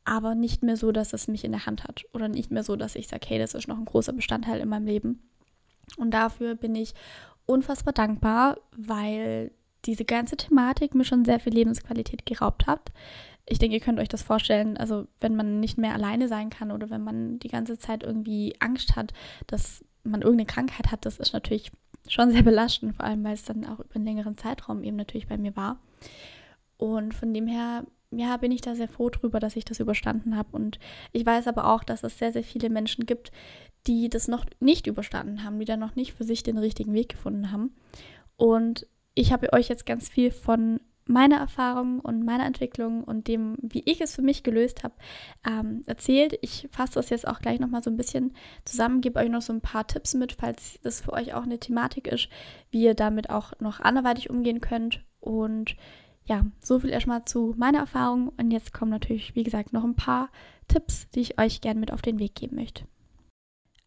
aber 0.05 0.35
nicht 0.35 0.63
mehr 0.63 0.77
so, 0.77 0.93
dass 0.93 1.13
es 1.13 1.29
mich 1.29 1.45
in 1.45 1.53
der 1.53 1.67
Hand 1.67 1.85
hat 1.85 2.05
oder 2.13 2.29
nicht 2.29 2.51
mehr 2.51 2.65
so, 2.65 2.77
dass 2.77 2.97
ich 2.97 3.09
sage, 3.09 3.27
hey, 3.29 3.39
das 3.39 3.55
ist 3.55 3.69
noch 3.69 3.79
ein 3.79 3.85
großer 3.85 4.13
Bestandteil 4.13 4.61
in 4.61 4.69
meinem 4.69 4.87
Leben. 4.87 5.23
Und 5.97 6.13
dafür 6.13 6.55
bin 6.55 6.75
ich 6.75 6.95
unfassbar 7.47 7.93
dankbar, 7.93 8.59
weil 8.77 9.53
diese 9.85 10.05
ganze 10.05 10.37
Thematik 10.37 10.95
mir 10.95 11.05
schon 11.05 11.25
sehr 11.25 11.41
viel 11.41 11.53
Lebensqualität 11.53 12.25
geraubt 12.25 12.67
hat. 12.67 12.93
Ich 13.47 13.59
denke, 13.59 13.77
ihr 13.77 13.83
könnt 13.83 13.99
euch 13.99 14.09
das 14.09 14.23
vorstellen, 14.23 14.77
also 14.77 15.07
wenn 15.21 15.35
man 15.35 15.61
nicht 15.61 15.77
mehr 15.77 15.95
alleine 15.95 16.29
sein 16.29 16.51
kann 16.51 16.71
oder 16.71 16.91
wenn 16.91 17.03
man 17.03 17.41
die 17.41 17.49
ganze 17.49 17.79
Zeit 17.79 18.05
irgendwie 18.05 18.55
Angst 18.61 18.95
hat, 18.95 19.13
dass 19.49 19.85
man 20.05 20.23
irgendeine 20.23 20.47
Krankheit 20.47 20.93
hat, 20.93 21.05
das 21.05 21.19
ist 21.19 21.33
natürlich 21.33 21.73
schon 22.09 22.31
sehr 22.31 22.43
belastend, 22.43 22.97
vor 22.97 23.05
allem 23.05 23.25
weil 23.25 23.35
es 23.35 23.45
dann 23.45 23.65
auch 23.67 23.81
über 23.81 23.97
einen 23.97 24.05
längeren 24.05 24.37
Zeitraum 24.37 24.85
eben 24.85 24.97
natürlich 24.97 25.27
bei 25.27 25.39
mir 25.39 25.57
war. 25.57 25.79
Und 26.77 27.15
von 27.15 27.33
dem 27.35 27.47
her 27.47 27.85
ja, 28.13 28.37
bin 28.37 28.53
ich 28.53 28.61
da 28.61 28.75
sehr 28.75 28.89
froh 28.89 29.11
drüber, 29.11 29.41
dass 29.41 29.57
ich 29.57 29.65
das 29.65 29.81
überstanden 29.81 30.37
habe. 30.37 30.51
Und 30.53 30.79
ich 31.13 31.25
weiß 31.25 31.47
aber 31.49 31.73
auch, 31.73 31.85
dass 31.85 32.05
es 32.05 32.19
sehr, 32.19 32.33
sehr 32.33 32.45
viele 32.45 32.71
Menschen 32.71 33.07
gibt, 33.07 33.33
die 33.87 34.09
das 34.09 34.29
noch 34.29 34.45
nicht 34.61 34.87
überstanden 34.87 35.45
haben, 35.45 35.59
die 35.59 35.65
da 35.65 35.77
noch 35.77 35.97
nicht 35.97 36.13
für 36.13 36.25
sich 36.25 36.43
den 36.43 36.59
richtigen 36.59 36.93
Weg 36.93 37.09
gefunden 37.09 37.51
haben. 37.51 37.75
Und 38.37 38.87
ich 39.15 39.33
habe 39.33 39.53
euch 39.53 39.69
jetzt 39.69 39.87
ganz 39.87 40.09
viel 40.09 40.31
von 40.31 40.81
meiner 41.07 41.39
Erfahrung 41.39 42.01
und 42.01 42.25
meiner 42.25 42.47
Entwicklung 42.47 43.03
und 43.03 43.27
dem, 43.27 43.57
wie 43.61 43.83
ich 43.87 44.01
es 44.01 44.15
für 44.15 44.23
mich 44.23 44.43
gelöst 44.43 44.85
habe, 44.85 44.95
ähm, 45.47 45.83
erzählt. 45.87 46.39
Ich 46.43 46.69
fasse 46.71 46.95
das 46.95 47.11
jetzt 47.11 47.27
auch 47.27 47.41
gleich 47.41 47.59
nochmal 47.59 47.83
so 47.83 47.91
ein 47.91 47.97
bisschen 47.97 48.35
zusammen, 48.65 49.01
gebe 49.01 49.19
euch 49.19 49.29
noch 49.29 49.43
so 49.43 49.53
ein 49.53 49.61
paar 49.61 49.87
Tipps 49.87 50.15
mit, 50.15 50.33
falls 50.33 50.79
das 50.83 51.01
für 51.01 51.13
euch 51.13 51.35
auch 51.35 51.43
eine 51.43 51.59
Thematik 51.59 52.07
ist, 52.07 52.29
wie 52.71 52.85
ihr 52.85 52.95
damit 52.95 53.31
auch 53.31 53.53
noch 53.61 53.81
anderweitig 53.81 54.31
umgehen 54.31 54.61
könnt. 54.61 55.05
Und 55.21 55.77
ja, 56.25 56.45
so 56.61 56.79
viel 56.79 56.91
erstmal 56.91 57.25
zu 57.25 57.55
meiner 57.57 57.79
Erfahrung. 57.79 58.33
Und 58.37 58.51
jetzt 58.51 58.73
kommen 58.73 58.91
natürlich, 58.91 59.35
wie 59.35 59.43
gesagt, 59.43 59.73
noch 59.73 59.85
ein 59.85 59.97
paar 59.97 60.31
Tipps, 60.69 61.09
die 61.11 61.21
ich 61.21 61.41
euch 61.41 61.61
gerne 61.61 61.81
mit 61.81 61.93
auf 61.93 62.03
den 62.03 62.19
Weg 62.19 62.35
geben 62.35 62.57
möchte. 62.57 62.85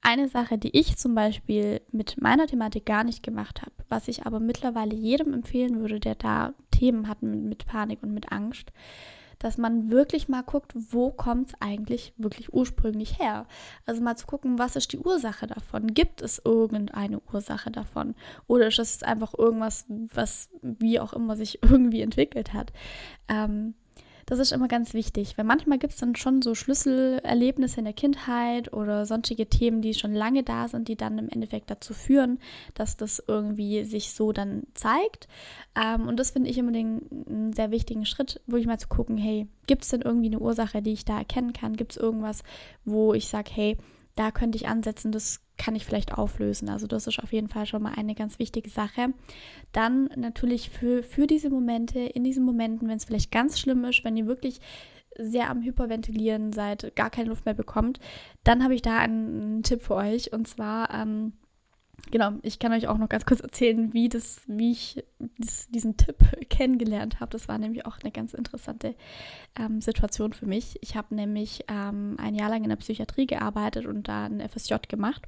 Eine 0.01 0.27
Sache, 0.27 0.59
die 0.59 0.77
ich 0.77 0.97
zum 0.97 1.15
Beispiel 1.15 1.81
mit 1.91 2.21
meiner 2.21 2.45
Thematik 2.45 2.85
gar 2.85 3.03
nicht 3.03 3.23
gemacht 3.23 3.63
habe, 3.63 3.71
was 3.89 4.07
ich 4.07 4.25
aber 4.25 4.39
mittlerweile 4.39 4.93
jedem 4.93 5.33
empfehlen 5.33 5.79
würde, 5.79 5.99
der 5.99 6.13
da 6.13 6.53
Themen 6.69 7.07
hat 7.07 7.23
mit, 7.23 7.41
mit 7.41 7.65
Panik 7.65 8.03
und 8.03 8.13
mit 8.13 8.31
Angst, 8.31 8.71
dass 9.39 9.57
man 9.57 9.91
wirklich 9.91 10.27
mal 10.27 10.43
guckt, 10.43 10.73
wo 10.75 11.11
kommt 11.11 11.49
es 11.49 11.61
eigentlich 11.61 12.13
wirklich 12.17 12.53
ursprünglich 12.53 13.19
her. 13.19 13.47
Also 13.85 14.01
mal 14.01 14.15
zu 14.15 14.27
gucken, 14.27 14.59
was 14.59 14.75
ist 14.75 14.91
die 14.93 14.99
Ursache 14.99 15.47
davon? 15.47 15.87
Gibt 15.93 16.21
es 16.21 16.41
irgendeine 16.43 17.21
Ursache 17.31 17.71
davon? 17.71 18.15
Oder 18.47 18.67
ist 18.67 18.79
es 18.79 19.03
einfach 19.03 19.33
irgendwas, 19.37 19.85
was 20.13 20.49
wie 20.61 20.99
auch 20.99 21.13
immer 21.13 21.35
sich 21.35 21.59
irgendwie 21.63 22.01
entwickelt 22.01 22.53
hat? 22.53 22.71
Ähm, 23.27 23.73
das 24.25 24.39
ist 24.39 24.51
immer 24.51 24.67
ganz 24.67 24.93
wichtig, 24.93 25.37
weil 25.37 25.45
manchmal 25.45 25.77
gibt 25.77 25.93
es 25.93 25.99
dann 25.99 26.15
schon 26.15 26.41
so 26.41 26.55
Schlüsselerlebnisse 26.55 27.79
in 27.79 27.85
der 27.85 27.93
Kindheit 27.93 28.73
oder 28.73 29.05
sonstige 29.05 29.47
Themen, 29.47 29.81
die 29.81 29.93
schon 29.93 30.13
lange 30.13 30.41
da 30.41 30.67
sind, 30.67 30.87
die 30.87 30.95
dann 30.95 31.19
im 31.19 31.29
Endeffekt 31.29 31.69
dazu 31.69 31.93
führen, 31.93 32.39
dass 32.73 32.97
das 32.97 33.23
irgendwie 33.27 33.83
sich 33.83 34.13
so 34.13 34.31
dann 34.31 34.63
zeigt. 34.73 35.27
Ähm, 35.75 36.07
und 36.07 36.17
das 36.17 36.31
finde 36.31 36.49
ich 36.49 36.57
immer 36.57 36.71
den, 36.71 37.01
einen 37.27 37.53
sehr 37.53 37.69
wichtigen 37.69 38.05
Schritt, 38.05 38.41
wirklich 38.47 38.67
mal 38.67 38.79
zu 38.79 38.87
gucken, 38.87 39.17
hey, 39.17 39.47
gibt 39.67 39.83
es 39.83 39.89
denn 39.89 40.01
irgendwie 40.01 40.27
eine 40.27 40.39
Ursache, 40.39 40.81
die 40.81 40.93
ich 40.93 41.05
da 41.05 41.19
erkennen 41.19 41.53
kann? 41.53 41.75
Gibt 41.75 41.91
es 41.91 41.97
irgendwas, 41.97 42.43
wo 42.83 43.13
ich 43.13 43.27
sage, 43.27 43.51
hey, 43.53 43.77
da 44.15 44.31
könnte 44.31 44.57
ich 44.57 44.67
ansetzen, 44.67 45.11
das 45.11 45.41
kann 45.57 45.75
ich 45.75 45.85
vielleicht 45.85 46.13
auflösen. 46.13 46.69
Also 46.69 46.87
das 46.87 47.07
ist 47.07 47.19
auf 47.19 47.33
jeden 47.33 47.49
Fall 47.49 47.65
schon 47.65 47.83
mal 47.83 47.93
eine 47.95 48.15
ganz 48.15 48.39
wichtige 48.39 48.69
Sache. 48.69 49.13
Dann 49.71 50.09
natürlich 50.15 50.69
für, 50.69 51.03
für 51.03 51.27
diese 51.27 51.49
Momente, 51.49 51.99
in 51.99 52.23
diesen 52.23 52.43
Momenten, 52.43 52.87
wenn 52.87 52.97
es 52.97 53.05
vielleicht 53.05 53.31
ganz 53.31 53.59
schlimm 53.59 53.83
ist, 53.85 54.03
wenn 54.03 54.17
ihr 54.17 54.27
wirklich 54.27 54.59
sehr 55.17 55.49
am 55.49 55.61
Hyperventilieren 55.61 56.51
seid, 56.51 56.95
gar 56.95 57.09
keine 57.09 57.29
Luft 57.29 57.45
mehr 57.45 57.53
bekommt, 57.53 57.99
dann 58.43 58.63
habe 58.63 58.75
ich 58.75 58.81
da 58.81 58.99
einen, 58.99 59.41
einen, 59.41 59.63
Tipp 59.63 59.81
für 59.81 59.95
euch. 59.95 60.33
Und 60.33 60.47
zwar, 60.47 60.93
ähm, 60.93 61.33
genau, 62.11 62.31
ich 62.41 62.59
kann 62.59 62.73
euch 62.73 62.87
auch 62.87 62.97
noch 62.97 63.09
ganz 63.09 63.25
kurz 63.25 63.39
erzählen, 63.39 63.93
wie, 63.93 64.09
das, 64.09 64.41
wie 64.47 64.71
ich 64.71 65.03
das, 65.37 65.67
diesen 65.69 65.97
Tipp 65.97 66.17
kennengelernt 66.49 67.19
habe. 67.19 67.31
Das 67.31 67.47
war 67.47 67.57
nämlich 67.57 67.85
auch 67.85 67.97
eine 68.01 68.11
ganz 68.11 68.33
interessante 68.33 68.95
ähm, 69.57 69.81
Situation 69.81 70.33
für 70.33 70.45
mich. 70.45 70.77
Ich 70.81 70.95
habe 70.95 71.15
nämlich 71.15 71.65
ähm, 71.67 72.17
ein 72.19 72.35
Jahr 72.35 72.49
lang 72.49 72.63
in 72.63 72.69
der 72.69 72.75
Psychiatrie 72.77 73.27
gearbeitet 73.27 73.85
und 73.85 74.07
da 74.07 74.25
ein 74.25 74.47
FSJ 74.47 74.75
gemacht. 74.87 75.27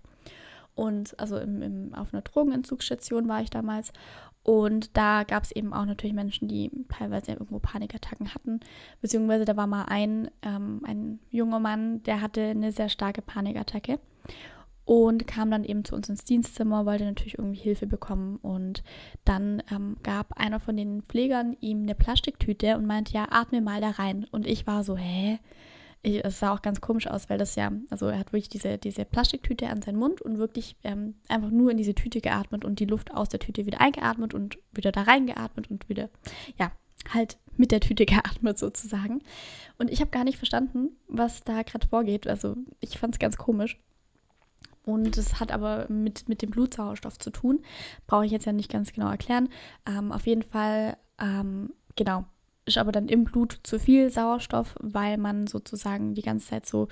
Und 0.76 1.20
also 1.20 1.38
im, 1.38 1.62
im, 1.62 1.94
auf 1.96 2.14
einer 2.14 2.22
Drogenentzugsstation 2.22 3.28
war 3.28 3.42
ich 3.42 3.50
damals. 3.50 3.92
Und 4.44 4.96
da 4.96 5.24
gab 5.24 5.44
es 5.44 5.52
eben 5.52 5.74
auch 5.74 5.86
natürlich 5.86 6.16
Menschen, 6.16 6.48
die 6.48 6.72
teilweise 6.88 7.34
irgendwo 7.34 7.60
Panikattacken 7.60 8.34
hatten. 8.34 8.60
Beziehungsweise 9.02 9.44
da 9.44 9.58
war 9.58 9.68
mal 9.68 9.86
ein, 9.86 10.30
ähm, 10.44 10.82
ein 10.86 11.20
junger 11.32 11.60
Mann, 11.60 12.04
der 12.04 12.22
hatte 12.22 12.42
eine 12.42 12.72
sehr 12.72 12.90
starke 12.90 13.22
Panikattacke 13.22 14.00
und 14.88 15.28
kam 15.28 15.52
dann 15.52 15.66
eben 15.66 15.84
zu 15.84 15.96
uns 15.96 16.08
ins 16.08 16.24
Dienstzimmer, 16.24 16.86
wollte 16.86 17.04
natürlich 17.04 17.38
irgendwie 17.38 17.60
Hilfe 17.60 17.88
bekommen. 17.88 18.38
Und 18.38 18.84
dann 19.26 19.62
ähm, 19.70 19.98
gab 20.02 20.40
einer 20.40 20.62
von 20.62 20.78
den 20.78 21.02
Pflegern 21.02 21.58
ihm 21.60 21.84
eine 21.84 21.94
Plastiktüte 21.94 22.78
und 22.78 22.86
meinte, 22.86 23.12
ja, 23.12 23.28
atme 23.30 23.60
mal 23.60 23.82
da 23.82 23.90
rein. 23.90 24.26
Und 24.32 24.48
ich 24.48 24.66
war 24.66 24.86
so, 24.86 24.96
hä? 24.96 25.40
es 26.04 26.40
sah 26.40 26.54
auch 26.54 26.62
ganz 26.62 26.80
komisch 26.80 27.08
aus, 27.08 27.30
weil 27.30 27.38
das 27.38 27.56
ja, 27.56 27.70
also 27.90 28.06
er 28.08 28.20
hat 28.20 28.32
wirklich 28.32 28.48
diese, 28.48 28.78
diese 28.78 29.04
Plastiktüte 29.04 29.68
an 29.68 29.82
seinen 29.82 29.98
Mund 29.98 30.22
und 30.22 30.38
wirklich 30.38 30.78
ähm, 30.86 31.16
einfach 31.28 31.50
nur 31.50 31.72
in 31.72 31.76
diese 31.76 31.96
Tüte 31.96 32.22
geatmet 32.22 32.64
und 32.64 32.80
die 32.80 32.86
Luft 32.86 33.14
aus 33.14 33.28
der 33.28 33.42
Tüte 33.42 33.66
wieder 33.66 33.82
eingeatmet 33.82 34.34
und 34.34 34.58
wieder 34.72 34.94
da 34.94 35.02
reingeatmet 35.02 35.70
und 35.70 35.90
wieder, 35.90 36.10
ja, 36.58 36.72
halt 37.14 37.38
mit 37.58 37.72
der 37.72 37.82
Tüte 37.82 38.06
geatmet 38.06 38.58
sozusagen. 38.58 39.22
Und 39.80 39.92
ich 39.92 40.00
habe 40.00 40.12
gar 40.12 40.24
nicht 40.24 40.38
verstanden, 40.38 40.92
was 41.10 41.44
da 41.44 41.64
gerade 41.64 41.88
vorgeht. 41.88 42.26
Also 42.26 42.56
ich 42.80 42.98
fand 42.98 43.16
es 43.16 43.20
ganz 43.20 43.36
komisch. 43.36 43.78
Und 44.88 45.18
es 45.18 45.42
hat 45.42 45.52
aber 45.52 45.86
mit, 45.90 46.30
mit 46.30 46.42
dem 46.42 46.50
Blutsauerstoff 46.50 47.20
zu 47.20 47.30
tun. 47.30 47.60
Brauche 48.08 48.26
ich 48.26 48.32
jetzt 48.32 48.46
ja 48.46 48.54
nicht 48.54 48.72
ganz 48.72 48.94
genau 48.94 49.10
erklären. 49.10 49.50
Ähm, 49.86 50.14
auf 50.14 50.26
jeden 50.26 50.44
Fall, 50.44 50.96
ähm, 51.20 51.74
genau, 51.98 52.24
ist 52.64 52.78
aber 52.78 52.94
dann 52.94 53.10
im 53.10 53.26
Blut 53.26 53.60
zu 53.64 53.80
viel 53.80 54.10
Sauerstoff, 54.10 54.76
weil 54.80 55.18
man 55.18 55.46
sozusagen 55.46 56.14
die 56.14 56.22
ganze 56.22 56.48
Zeit 56.48 56.66
so, 56.66 56.88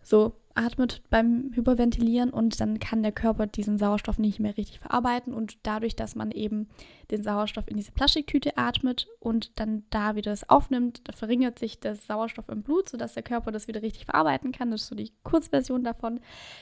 so 0.00 0.36
atmet 0.54 1.02
beim 1.10 1.50
Hyperventilieren 1.52 2.30
und 2.30 2.60
dann 2.60 2.78
kann 2.78 3.02
der 3.02 3.12
Körper 3.12 3.46
diesen 3.46 3.78
Sauerstoff 3.78 4.18
nicht 4.18 4.38
mehr 4.38 4.56
richtig 4.56 4.78
verarbeiten 4.78 5.34
und 5.34 5.58
dadurch, 5.64 5.96
dass 5.96 6.14
man 6.14 6.30
eben 6.30 6.68
den 7.10 7.22
Sauerstoff 7.22 7.68
in 7.68 7.76
diese 7.76 7.92
Plastiktüte 7.92 8.56
atmet 8.56 9.08
und 9.18 9.58
dann 9.58 9.84
da 9.90 10.14
wieder 10.14 10.30
das 10.30 10.48
aufnimmt, 10.48 11.02
da 11.04 11.12
verringert 11.12 11.58
sich 11.58 11.80
der 11.80 11.96
Sauerstoff 11.96 12.48
im 12.48 12.62
Blut, 12.62 12.88
sodass 12.88 13.14
der 13.14 13.22
Körper 13.22 13.50
das 13.50 13.68
wieder 13.68 13.82
richtig 13.82 14.04
verarbeiten 14.04 14.52
kann. 14.52 14.70
Das 14.70 14.82
ist 14.82 14.88
so 14.88 14.94
die 14.94 15.12
Kurzversion 15.24 15.82
davon. 15.82 16.20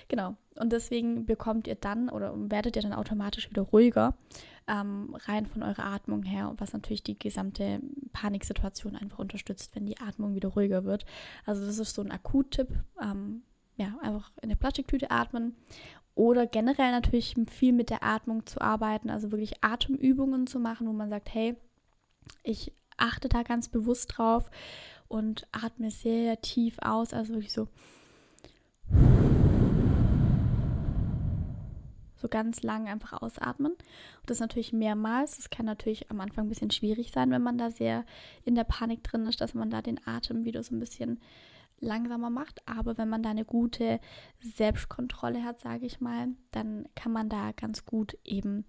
Genau. 0.08 0.36
Und 0.58 0.72
deswegen 0.72 1.26
bekommt 1.26 1.66
ihr 1.66 1.74
dann 1.76 2.08
oder 2.08 2.34
werdet 2.36 2.76
ihr 2.76 2.82
dann 2.82 2.92
automatisch 2.92 3.50
wieder 3.50 3.62
ruhiger, 3.62 4.14
ähm, 4.68 5.16
rein 5.26 5.46
von 5.46 5.62
eurer 5.62 5.84
Atmung 5.84 6.22
her, 6.22 6.54
was 6.58 6.72
natürlich 6.72 7.02
die 7.02 7.18
gesamte 7.18 7.80
Paniksituation 8.12 8.96
einfach 8.96 9.18
unterstützt, 9.18 9.74
wenn 9.74 9.86
die 9.86 9.98
Atmung 9.98 10.34
wieder 10.34 10.50
ruhiger 10.50 10.84
wird. 10.84 11.04
Also 11.46 11.64
das 11.64 11.78
ist 11.78 11.94
so 11.94 12.02
ein 12.02 12.10
Akuttipp. 12.10 12.68
Ähm, 13.02 13.42
ja, 13.76 13.96
einfach 14.02 14.30
in 14.42 14.48
der 14.48 14.56
Plastiktüte 14.56 15.10
atmen 15.10 15.56
oder 16.14 16.46
generell 16.46 16.92
natürlich 16.92 17.34
viel 17.50 17.72
mit 17.72 17.90
der 17.90 18.02
Atmung 18.02 18.46
zu 18.46 18.60
arbeiten, 18.60 19.10
also 19.10 19.30
wirklich 19.30 19.64
Atemübungen 19.64 20.46
zu 20.46 20.58
machen, 20.58 20.86
wo 20.86 20.92
man 20.92 21.08
sagt, 21.08 21.32
hey, 21.32 21.56
ich 22.42 22.72
achte 22.96 23.28
da 23.28 23.42
ganz 23.42 23.68
bewusst 23.68 24.14
drauf 24.16 24.50
und 25.08 25.46
atme 25.52 25.90
sehr 25.90 26.40
tief 26.40 26.76
aus, 26.80 27.14
also 27.14 27.34
wirklich 27.34 27.52
so 27.52 27.68
so 32.22 32.28
ganz 32.28 32.62
lang 32.62 32.86
einfach 32.86 33.20
ausatmen. 33.20 33.72
Und 33.72 34.30
das 34.30 34.40
natürlich 34.40 34.72
mehrmals. 34.72 35.36
Das 35.36 35.50
kann 35.50 35.66
natürlich 35.66 36.10
am 36.10 36.20
Anfang 36.20 36.46
ein 36.46 36.48
bisschen 36.48 36.70
schwierig 36.70 37.10
sein, 37.10 37.30
wenn 37.30 37.42
man 37.42 37.58
da 37.58 37.70
sehr 37.70 38.06
in 38.44 38.54
der 38.54 38.64
Panik 38.64 39.02
drin 39.02 39.26
ist, 39.26 39.40
dass 39.40 39.54
man 39.54 39.70
da 39.70 39.82
den 39.82 40.00
Atem 40.06 40.44
wieder 40.44 40.62
so 40.62 40.74
ein 40.74 40.78
bisschen 40.78 41.20
langsamer 41.82 42.30
macht. 42.30 42.66
Aber 42.66 42.96
wenn 42.96 43.08
man 43.08 43.22
da 43.22 43.30
eine 43.30 43.44
gute 43.44 44.00
Selbstkontrolle 44.40 45.44
hat, 45.44 45.60
sage 45.60 45.86
ich 45.86 46.00
mal, 46.00 46.28
dann 46.50 46.86
kann 46.94 47.12
man 47.12 47.28
da 47.28 47.52
ganz 47.52 47.84
gut 47.84 48.16
eben 48.24 48.64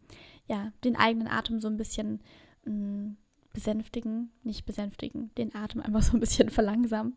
ja 0.47 0.71
den 0.84 0.95
eigenen 0.95 1.28
Atem 1.28 1.60
so 1.62 1.67
ein 1.67 1.78
bisschen 1.78 2.21
mh, 2.65 2.73
mm, 2.73 3.17
besänftigen, 3.54 4.32
nicht 4.43 4.65
besänftigen, 4.65 5.32
den 5.38 5.56
Atem 5.56 5.82
einfach 5.84 6.02
so 6.02 6.17
ein 6.17 6.19
bisschen 6.19 6.49
verlangsamen. 6.49 7.15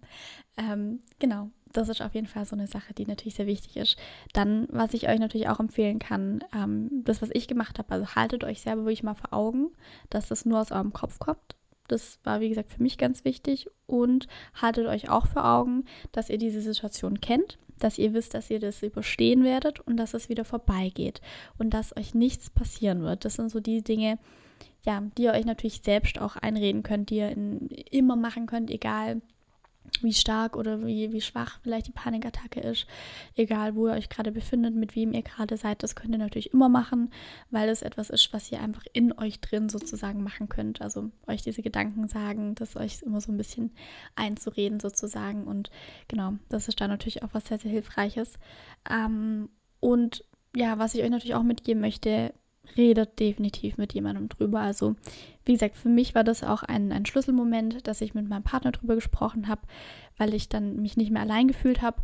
Ähm, 0.56 1.00
genau, 1.18 1.50
das 1.72 1.88
ist 1.88 2.02
auf 2.02 2.14
jeden 2.14 2.26
Fall 2.26 2.44
so 2.44 2.54
eine 2.54 2.66
Sache, 2.66 2.94
die 2.94 3.06
natürlich 3.06 3.35
sehr 3.35 3.46
wichtig 3.46 3.76
ist. 3.76 3.96
Dann, 4.32 4.68
was 4.70 4.94
ich 4.94 5.09
euch 5.09 5.18
natürlich 5.18 5.48
auch 5.48 5.61
empfehlen 5.61 5.98
kann, 5.98 6.44
ähm, 6.54 7.02
das, 7.04 7.22
was 7.22 7.30
ich 7.32 7.48
gemacht 7.48 7.78
habe, 7.78 7.90
also 7.90 8.14
haltet 8.14 8.44
euch 8.44 8.61
selber 8.61 8.85
wirklich 8.85 9.02
mal 9.02 9.14
vor 9.14 9.32
Augen, 9.32 9.70
dass 10.11 10.28
das 10.28 10.44
nur 10.44 10.61
aus 10.61 10.72
eurem 10.72 10.92
Kopf 10.92 11.18
kommt 11.18 11.55
das 11.88 12.18
war, 12.25 12.40
wie 12.40 12.49
gesagt, 12.49 12.72
für 12.72 12.83
mich 12.83 12.99
ganz 12.99 13.25
wichtig. 13.25 13.68
Und 13.87 14.27
haltet 14.55 14.87
euch 14.87 15.09
auch 15.11 15.27
vor 15.27 15.44
Augen, 15.44 15.85
dass 16.12 16.31
ihr 16.31 16.38
diese 16.38 16.61
Situation 16.61 17.20
kennt, 17.20 17.59
dass 17.79 17.99
ihr 17.99 18.14
wisst, 18.14 18.35
dass 18.35 18.51
ihr 18.51 18.59
das 18.59 18.83
überstehen 18.83 19.44
werdet 19.44 19.81
und 19.81 19.96
dass 19.96 20.14
es 20.14 20.29
wieder 20.29 20.44
vorbeigeht 20.44 21.20
und 21.59 21.70
dass 21.70 21.96
euch 21.96 22.14
nichts 22.14 22.51
passieren 22.51 23.03
wird. 23.03 23.25
Das 23.25 23.35
sind 23.35 23.51
so 23.51 23.61
die 23.61 23.83
Dinge, 23.83 24.18
ja, 24.85 25.03
die 25.16 25.25
ihr 25.25 25.33
euch 25.33 25.44
natürlich 25.44 25.83
selbst 25.85 26.20
auch 26.20 26.37
einreden 26.37 26.83
könnt, 26.83 27.11
die 27.11 27.16
ihr 27.16 27.31
in, 27.31 27.68
immer 27.90 28.16
machen 28.16 28.46
könnt, 28.46 28.70
egal 28.70 29.20
wie 30.03 30.12
stark 30.12 30.57
oder 30.57 30.85
wie, 30.87 31.12
wie 31.12 31.20
schwach 31.20 31.59
vielleicht 31.62 31.87
die 31.87 31.92
Panikattacke 31.92 32.61
ist. 32.61 32.87
Egal, 33.35 33.75
wo 33.75 33.88
ihr 33.88 33.94
euch 33.94 34.09
gerade 34.09 34.33
befindet, 34.33 34.75
mit 34.75 34.94
wem 34.96 35.12
ihr 35.12 35.22
gerade 35.22 35.57
seid, 35.57 35.83
das 35.83 35.96
könnt 35.96 36.12
ihr 36.12 36.18
natürlich 36.18 36.53
immer 36.53 36.68
machen, 36.68 37.11
weil 37.51 37.68
es 37.68 37.83
etwas 37.83 38.11
ist, 38.11 38.33
was 38.33 38.51
ihr 38.53 38.61
einfach 38.61 38.85
in 38.92 39.16
euch 39.18 39.40
drin 39.40 39.68
sozusagen 39.68 40.22
machen 40.22 40.49
könnt. 40.49 40.83
Also 40.83 41.11
euch 41.27 41.42
diese 41.42 41.62
Gedanken 41.62 42.09
sagen, 42.09 42.55
das 42.55 42.77
euch 42.77 43.03
immer 43.03 43.20
so 43.20 43.33
ein 43.33 43.37
bisschen 43.37 43.72
einzureden 44.14 44.81
sozusagen. 44.81 45.44
Und 45.44 45.70
genau, 46.09 46.35
das 46.49 46.68
ist 46.68 46.81
da 46.81 46.88
natürlich 46.88 47.22
auch 47.22 47.31
was 47.33 47.46
sehr, 47.46 47.59
sehr 47.59 47.70
Hilfreiches. 47.70 48.35
Ähm, 48.90 49.49
und 49.81 50.25
ja, 50.55 50.79
was 50.79 50.94
ich 50.94 51.03
euch 51.03 51.11
natürlich 51.11 51.35
auch 51.35 51.42
mitgeben 51.42 51.81
möchte, 51.81 52.33
redet 52.76 53.18
definitiv 53.18 53.76
mit 53.76 53.94
jemandem 53.94 54.29
drüber. 54.29 54.61
Also, 54.61 54.96
wie 55.44 55.52
gesagt, 55.52 55.76
für 55.76 55.88
mich 55.88 56.14
war 56.14 56.24
das 56.24 56.42
auch 56.42 56.62
ein, 56.62 56.92
ein 56.92 57.07
Schlüsselmoment, 57.07 57.87
dass 57.87 58.00
ich 58.00 58.14
mit 58.14 58.29
meinem 58.29 58.42
Partner 58.42 58.72
drüber 58.72 58.94
gesprochen 58.94 59.48
habe, 59.48 59.62
weil 60.16 60.35
ich 60.35 60.48
dann 60.48 60.76
mich 60.76 60.96
nicht 60.96 61.11
mehr 61.11 61.22
allein 61.22 61.48
gefühlt 61.48 61.83
habe 61.83 62.02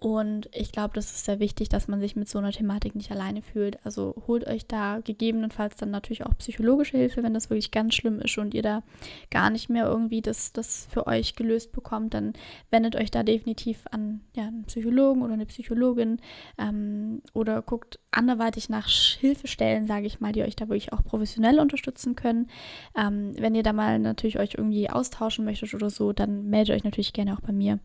und 0.00 0.48
ich 0.52 0.70
glaube, 0.70 0.94
das 0.94 1.06
ist 1.06 1.24
sehr 1.24 1.40
wichtig, 1.40 1.68
dass 1.68 1.88
man 1.88 1.98
sich 1.98 2.14
mit 2.14 2.28
so 2.28 2.38
einer 2.38 2.52
Thematik 2.52 2.94
nicht 2.94 3.10
alleine 3.10 3.42
fühlt. 3.42 3.84
Also 3.84 4.14
holt 4.28 4.46
euch 4.46 4.64
da 4.66 5.00
gegebenenfalls 5.00 5.74
dann 5.74 5.90
natürlich 5.90 6.24
auch 6.24 6.38
psychologische 6.38 6.96
Hilfe, 6.96 7.24
wenn 7.24 7.34
das 7.34 7.50
wirklich 7.50 7.72
ganz 7.72 7.96
schlimm 7.96 8.20
ist 8.20 8.38
und 8.38 8.54
ihr 8.54 8.62
da 8.62 8.84
gar 9.30 9.50
nicht 9.50 9.68
mehr 9.68 9.86
irgendwie 9.86 10.22
das, 10.22 10.52
das 10.52 10.86
für 10.88 11.08
euch 11.08 11.34
gelöst 11.34 11.72
bekommt, 11.72 12.14
dann 12.14 12.34
wendet 12.70 12.94
euch 12.94 13.10
da 13.10 13.24
definitiv 13.24 13.86
an 13.90 14.20
ja, 14.36 14.44
einen 14.44 14.64
Psychologen 14.66 15.22
oder 15.22 15.32
eine 15.32 15.46
Psychologin 15.46 16.20
ähm, 16.58 17.20
oder 17.32 17.60
guckt 17.60 17.98
anderweitig 18.12 18.68
nach 18.68 18.88
Hilfestellen, 18.88 19.88
sage 19.88 20.06
ich 20.06 20.20
mal, 20.20 20.32
die 20.32 20.42
euch 20.42 20.54
da 20.54 20.68
wirklich 20.68 20.92
auch 20.92 21.02
professionell 21.02 21.58
unterstützen 21.58 22.14
können. 22.14 22.48
Ähm, 22.96 23.32
wenn 23.36 23.56
ihr 23.56 23.64
da 23.64 23.72
mal 23.72 23.98
natürlich 23.98 24.38
euch 24.38 24.54
irgendwie 24.54 24.90
austauschen 24.90 25.44
möchtet 25.44 25.74
oder 25.74 25.90
so, 25.90 26.12
dann 26.12 26.48
meldet 26.50 26.76
euch 26.76 26.84
natürlich 26.84 27.12
gerne 27.12 27.34
auch 27.34 27.40
bei 27.40 27.52
mir 27.52 27.80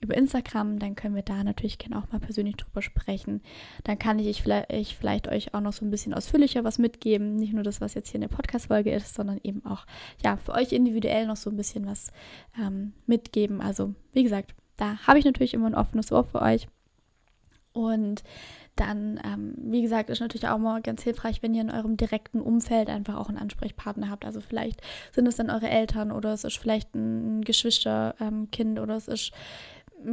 über 0.00 0.16
Instagram, 0.16 0.80
dann 0.80 0.96
können 0.96 1.14
wir 1.14 1.22
da 1.22 1.44
natürlich 1.44 1.51
gerne 1.54 1.98
auch 1.98 2.10
mal 2.12 2.20
persönlich 2.20 2.56
drüber 2.56 2.82
sprechen. 2.82 3.42
Dann 3.84 3.98
kann 3.98 4.18
ich 4.18 4.42
vielleicht, 4.42 4.72
ich 4.72 4.96
vielleicht 4.96 5.28
euch 5.28 5.54
auch 5.54 5.60
noch 5.60 5.72
so 5.72 5.84
ein 5.84 5.90
bisschen 5.90 6.14
ausführlicher 6.14 6.64
was 6.64 6.78
mitgeben. 6.78 7.36
Nicht 7.36 7.52
nur 7.52 7.62
das, 7.62 7.80
was 7.80 7.94
jetzt 7.94 8.10
hier 8.10 8.16
in 8.16 8.28
der 8.28 8.36
Podcast-Folge 8.36 8.92
ist, 8.92 9.14
sondern 9.14 9.40
eben 9.42 9.64
auch 9.64 9.86
ja, 10.24 10.36
für 10.36 10.52
euch 10.52 10.72
individuell 10.72 11.26
noch 11.26 11.36
so 11.36 11.50
ein 11.50 11.56
bisschen 11.56 11.86
was 11.86 12.12
ähm, 12.58 12.92
mitgeben. 13.06 13.60
Also, 13.60 13.94
wie 14.12 14.22
gesagt, 14.22 14.54
da 14.76 14.98
habe 15.06 15.18
ich 15.18 15.24
natürlich 15.24 15.54
immer 15.54 15.66
ein 15.66 15.74
offenes 15.74 16.12
Ohr 16.12 16.24
für 16.24 16.42
euch. 16.42 16.68
Und 17.72 18.22
dann, 18.76 19.20
ähm, 19.24 19.54
wie 19.58 19.82
gesagt, 19.82 20.10
ist 20.10 20.20
natürlich 20.20 20.48
auch 20.48 20.58
mal 20.58 20.80
ganz 20.80 21.02
hilfreich, 21.02 21.42
wenn 21.42 21.54
ihr 21.54 21.60
in 21.60 21.70
eurem 21.70 21.96
direkten 21.96 22.40
Umfeld 22.40 22.88
einfach 22.88 23.16
auch 23.16 23.28
einen 23.28 23.38
Ansprechpartner 23.38 24.08
habt. 24.10 24.24
Also 24.24 24.40
vielleicht 24.40 24.80
sind 25.12 25.26
es 25.26 25.36
dann 25.36 25.50
eure 25.50 25.68
Eltern 25.68 26.10
oder 26.10 26.32
es 26.32 26.44
ist 26.44 26.56
vielleicht 26.56 26.94
ein 26.94 27.42
Geschwisterkind 27.42 28.78
ähm, 28.78 28.82
oder 28.82 28.96
es 28.96 29.08
ist 29.08 29.32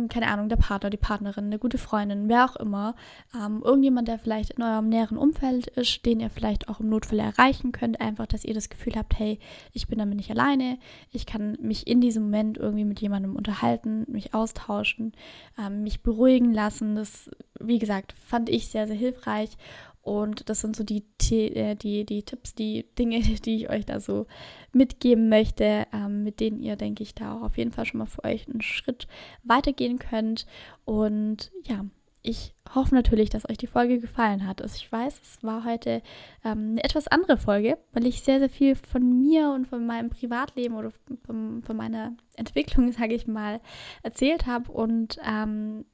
keine 0.09 0.27
Ahnung, 0.27 0.49
der 0.49 0.55
Partner, 0.55 0.89
die 0.89 0.97
Partnerin, 0.97 1.45
eine 1.45 1.59
gute 1.59 1.77
Freundin, 1.77 2.29
wer 2.29 2.45
auch 2.45 2.55
immer, 2.55 2.95
ähm, 3.35 3.61
irgendjemand, 3.63 4.07
der 4.07 4.19
vielleicht 4.19 4.51
in 4.51 4.63
eurem 4.63 4.89
näheren 4.89 5.17
Umfeld 5.17 5.67
ist, 5.67 6.05
den 6.05 6.19
ihr 6.19 6.29
vielleicht 6.29 6.69
auch 6.69 6.79
im 6.79 6.89
Notfall 6.89 7.19
erreichen 7.19 7.71
könnt, 7.71 8.01
einfach, 8.01 8.27
dass 8.27 8.45
ihr 8.45 8.53
das 8.53 8.69
Gefühl 8.69 8.93
habt, 8.95 9.17
hey, 9.17 9.39
ich 9.73 9.87
bin 9.87 9.99
damit 9.99 10.17
nicht 10.17 10.31
alleine, 10.31 10.77
ich 11.11 11.25
kann 11.25 11.57
mich 11.61 11.87
in 11.87 12.01
diesem 12.01 12.23
Moment 12.23 12.57
irgendwie 12.57 12.85
mit 12.85 12.99
jemandem 13.01 13.35
unterhalten, 13.35 14.05
mich 14.07 14.33
austauschen, 14.33 15.13
ähm, 15.57 15.83
mich 15.83 16.01
beruhigen 16.01 16.53
lassen. 16.53 16.95
Das, 16.95 17.29
wie 17.59 17.79
gesagt, 17.79 18.13
fand 18.19 18.49
ich 18.49 18.67
sehr, 18.67 18.87
sehr 18.87 18.95
hilfreich 18.95 19.57
und 20.01 20.49
das 20.49 20.61
sind 20.61 20.75
so 20.75 20.83
die, 20.83 21.03
äh, 21.31 21.75
die, 21.75 22.05
die 22.05 22.23
Tipps, 22.23 22.55
die 22.55 22.85
Dinge, 22.97 23.19
die 23.45 23.55
ich 23.55 23.69
euch 23.69 23.85
da 23.85 23.99
so 23.99 24.25
mitgeben 24.71 25.29
möchte, 25.29 25.87
ähm, 25.93 26.23
mit 26.23 26.39
denen 26.39 26.59
ihr, 26.59 26.75
denke 26.75 27.03
ich, 27.03 27.13
da 27.13 27.37
auch 27.37 27.43
auf 27.43 27.57
jeden 27.57 27.71
Fall 27.71 27.85
schon 27.85 27.99
mal 27.99 28.05
für 28.05 28.23
euch 28.23 28.47
einen 28.47 28.61
Schritt 28.61 29.07
weitergehen 29.43 29.99
könnt. 29.99 30.45
Und 30.85 31.51
ja, 31.65 31.85
ich 32.21 32.53
hoffe 32.75 32.93
natürlich, 32.93 33.29
dass 33.29 33.49
euch 33.49 33.57
die 33.57 33.67
Folge 33.67 33.99
gefallen 33.99 34.45
hat. 34.45 34.61
Also 34.61 34.75
ich 34.75 34.91
weiß, 34.91 35.19
es 35.21 35.43
war 35.43 35.65
heute 35.65 36.01
ähm, 36.45 36.71
eine 36.71 36.83
etwas 36.83 37.07
andere 37.07 37.37
Folge, 37.37 37.77
weil 37.93 38.05
ich 38.05 38.21
sehr, 38.21 38.39
sehr 38.39 38.49
viel 38.49 38.75
von 38.75 39.19
mir 39.19 39.49
und 39.49 39.65
von 39.67 39.85
meinem 39.85 40.09
Privatleben 40.09 40.75
oder 40.75 40.91
von, 41.25 41.63
von 41.63 41.77
meiner 41.77 42.13
Entwicklung, 42.35 42.91
sage 42.93 43.15
ich 43.15 43.27
mal, 43.27 43.59
erzählt 44.03 44.45
habe. 44.45 44.71
Und 44.71 45.19
ähm, 45.27 45.85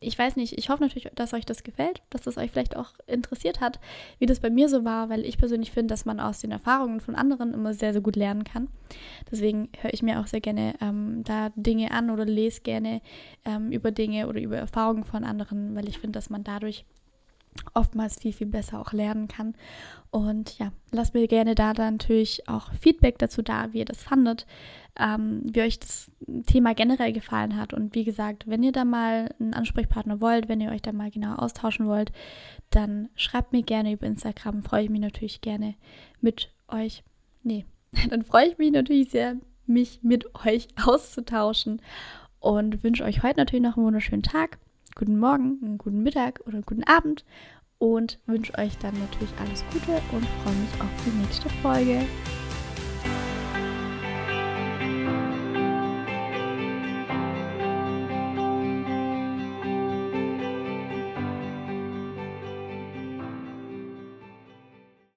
ich 0.00 0.18
weiß 0.18 0.36
nicht, 0.36 0.58
ich 0.58 0.68
hoffe 0.70 0.82
natürlich, 0.82 1.10
dass 1.14 1.34
euch 1.34 1.46
das 1.46 1.62
gefällt, 1.62 2.02
dass 2.10 2.22
das 2.22 2.36
euch 2.36 2.50
vielleicht 2.50 2.76
auch 2.76 2.92
interessiert 3.06 3.60
hat, 3.60 3.78
wie 4.18 4.26
das 4.26 4.40
bei 4.40 4.50
mir 4.50 4.68
so 4.68 4.84
war, 4.84 5.08
weil 5.08 5.24
ich 5.24 5.38
persönlich 5.38 5.70
finde, 5.70 5.92
dass 5.92 6.04
man 6.04 6.20
aus 6.20 6.40
den 6.40 6.50
Erfahrungen 6.50 7.00
von 7.00 7.14
anderen 7.14 7.54
immer 7.54 7.74
sehr, 7.74 7.92
sehr 7.92 8.02
gut 8.02 8.16
lernen 8.16 8.44
kann. 8.44 8.68
Deswegen 9.30 9.68
höre 9.80 9.94
ich 9.94 10.02
mir 10.02 10.20
auch 10.20 10.26
sehr 10.26 10.40
gerne 10.40 10.74
ähm, 10.80 11.22
da 11.24 11.50
Dinge 11.54 11.90
an 11.92 12.10
oder 12.10 12.24
lese 12.24 12.60
gerne 12.62 13.00
ähm, 13.44 13.70
über 13.72 13.90
Dinge 13.90 14.28
oder 14.28 14.40
über 14.40 14.56
Erfahrungen 14.56 15.04
von 15.04 15.24
anderen, 15.24 15.73
weil 15.74 15.88
ich 15.88 15.98
finde, 15.98 16.16
dass 16.18 16.30
man 16.30 16.44
dadurch 16.44 16.84
oftmals 17.72 18.18
viel, 18.18 18.32
viel 18.32 18.46
besser 18.46 18.80
auch 18.80 18.92
lernen 18.92 19.28
kann. 19.28 19.54
Und 20.10 20.58
ja, 20.58 20.72
lasst 20.90 21.14
mir 21.14 21.26
gerne 21.26 21.54
da 21.54 21.72
natürlich 21.72 22.48
auch 22.48 22.72
Feedback 22.74 23.18
dazu 23.18 23.42
da, 23.42 23.72
wie 23.72 23.78
ihr 23.78 23.84
das 23.84 24.02
fandet, 24.02 24.46
ähm, 24.98 25.42
wie 25.44 25.62
euch 25.62 25.78
das 25.78 26.10
Thema 26.46 26.74
generell 26.74 27.12
gefallen 27.12 27.56
hat. 27.56 27.72
Und 27.72 27.94
wie 27.94 28.04
gesagt, 28.04 28.48
wenn 28.48 28.62
ihr 28.62 28.72
da 28.72 28.84
mal 28.84 29.34
einen 29.40 29.54
Ansprechpartner 29.54 30.20
wollt, 30.20 30.48
wenn 30.48 30.60
ihr 30.60 30.70
euch 30.70 30.82
da 30.82 30.92
mal 30.92 31.10
genau 31.10 31.34
austauschen 31.34 31.86
wollt, 31.86 32.12
dann 32.70 33.08
schreibt 33.16 33.52
mir 33.52 33.62
gerne 33.62 33.92
über 33.92 34.06
Instagram. 34.06 34.62
Freue 34.62 34.84
ich 34.84 34.90
mich 34.90 35.00
natürlich 35.00 35.40
gerne 35.40 35.74
mit 36.20 36.52
euch. 36.68 37.02
Nee, 37.42 37.64
dann 38.10 38.24
freue 38.24 38.48
ich 38.48 38.58
mich 38.58 38.72
natürlich 38.72 39.10
sehr, 39.10 39.36
mich 39.66 40.00
mit 40.02 40.26
euch 40.46 40.68
auszutauschen 40.84 41.80
und 42.38 42.84
wünsche 42.84 43.04
euch 43.04 43.22
heute 43.22 43.38
natürlich 43.38 43.64
noch 43.64 43.76
einen 43.76 43.86
wunderschönen 43.86 44.22
Tag, 44.22 44.58
guten 44.94 45.18
Morgen, 45.18 45.58
einen 45.62 45.78
guten 45.78 46.02
Mittag 46.02 46.40
oder 46.46 46.54
einen 46.54 46.66
guten 46.66 46.84
Abend 46.84 47.24
und 47.78 48.18
wünsche 48.26 48.56
euch 48.58 48.76
dann 48.78 48.98
natürlich 48.98 49.34
alles 49.38 49.64
Gute 49.72 50.00
und 50.12 50.24
freue 50.42 50.54
mich 50.54 50.80
auf 50.80 51.04
die 51.04 51.18
nächste 51.18 51.48
Folge. 51.62 52.06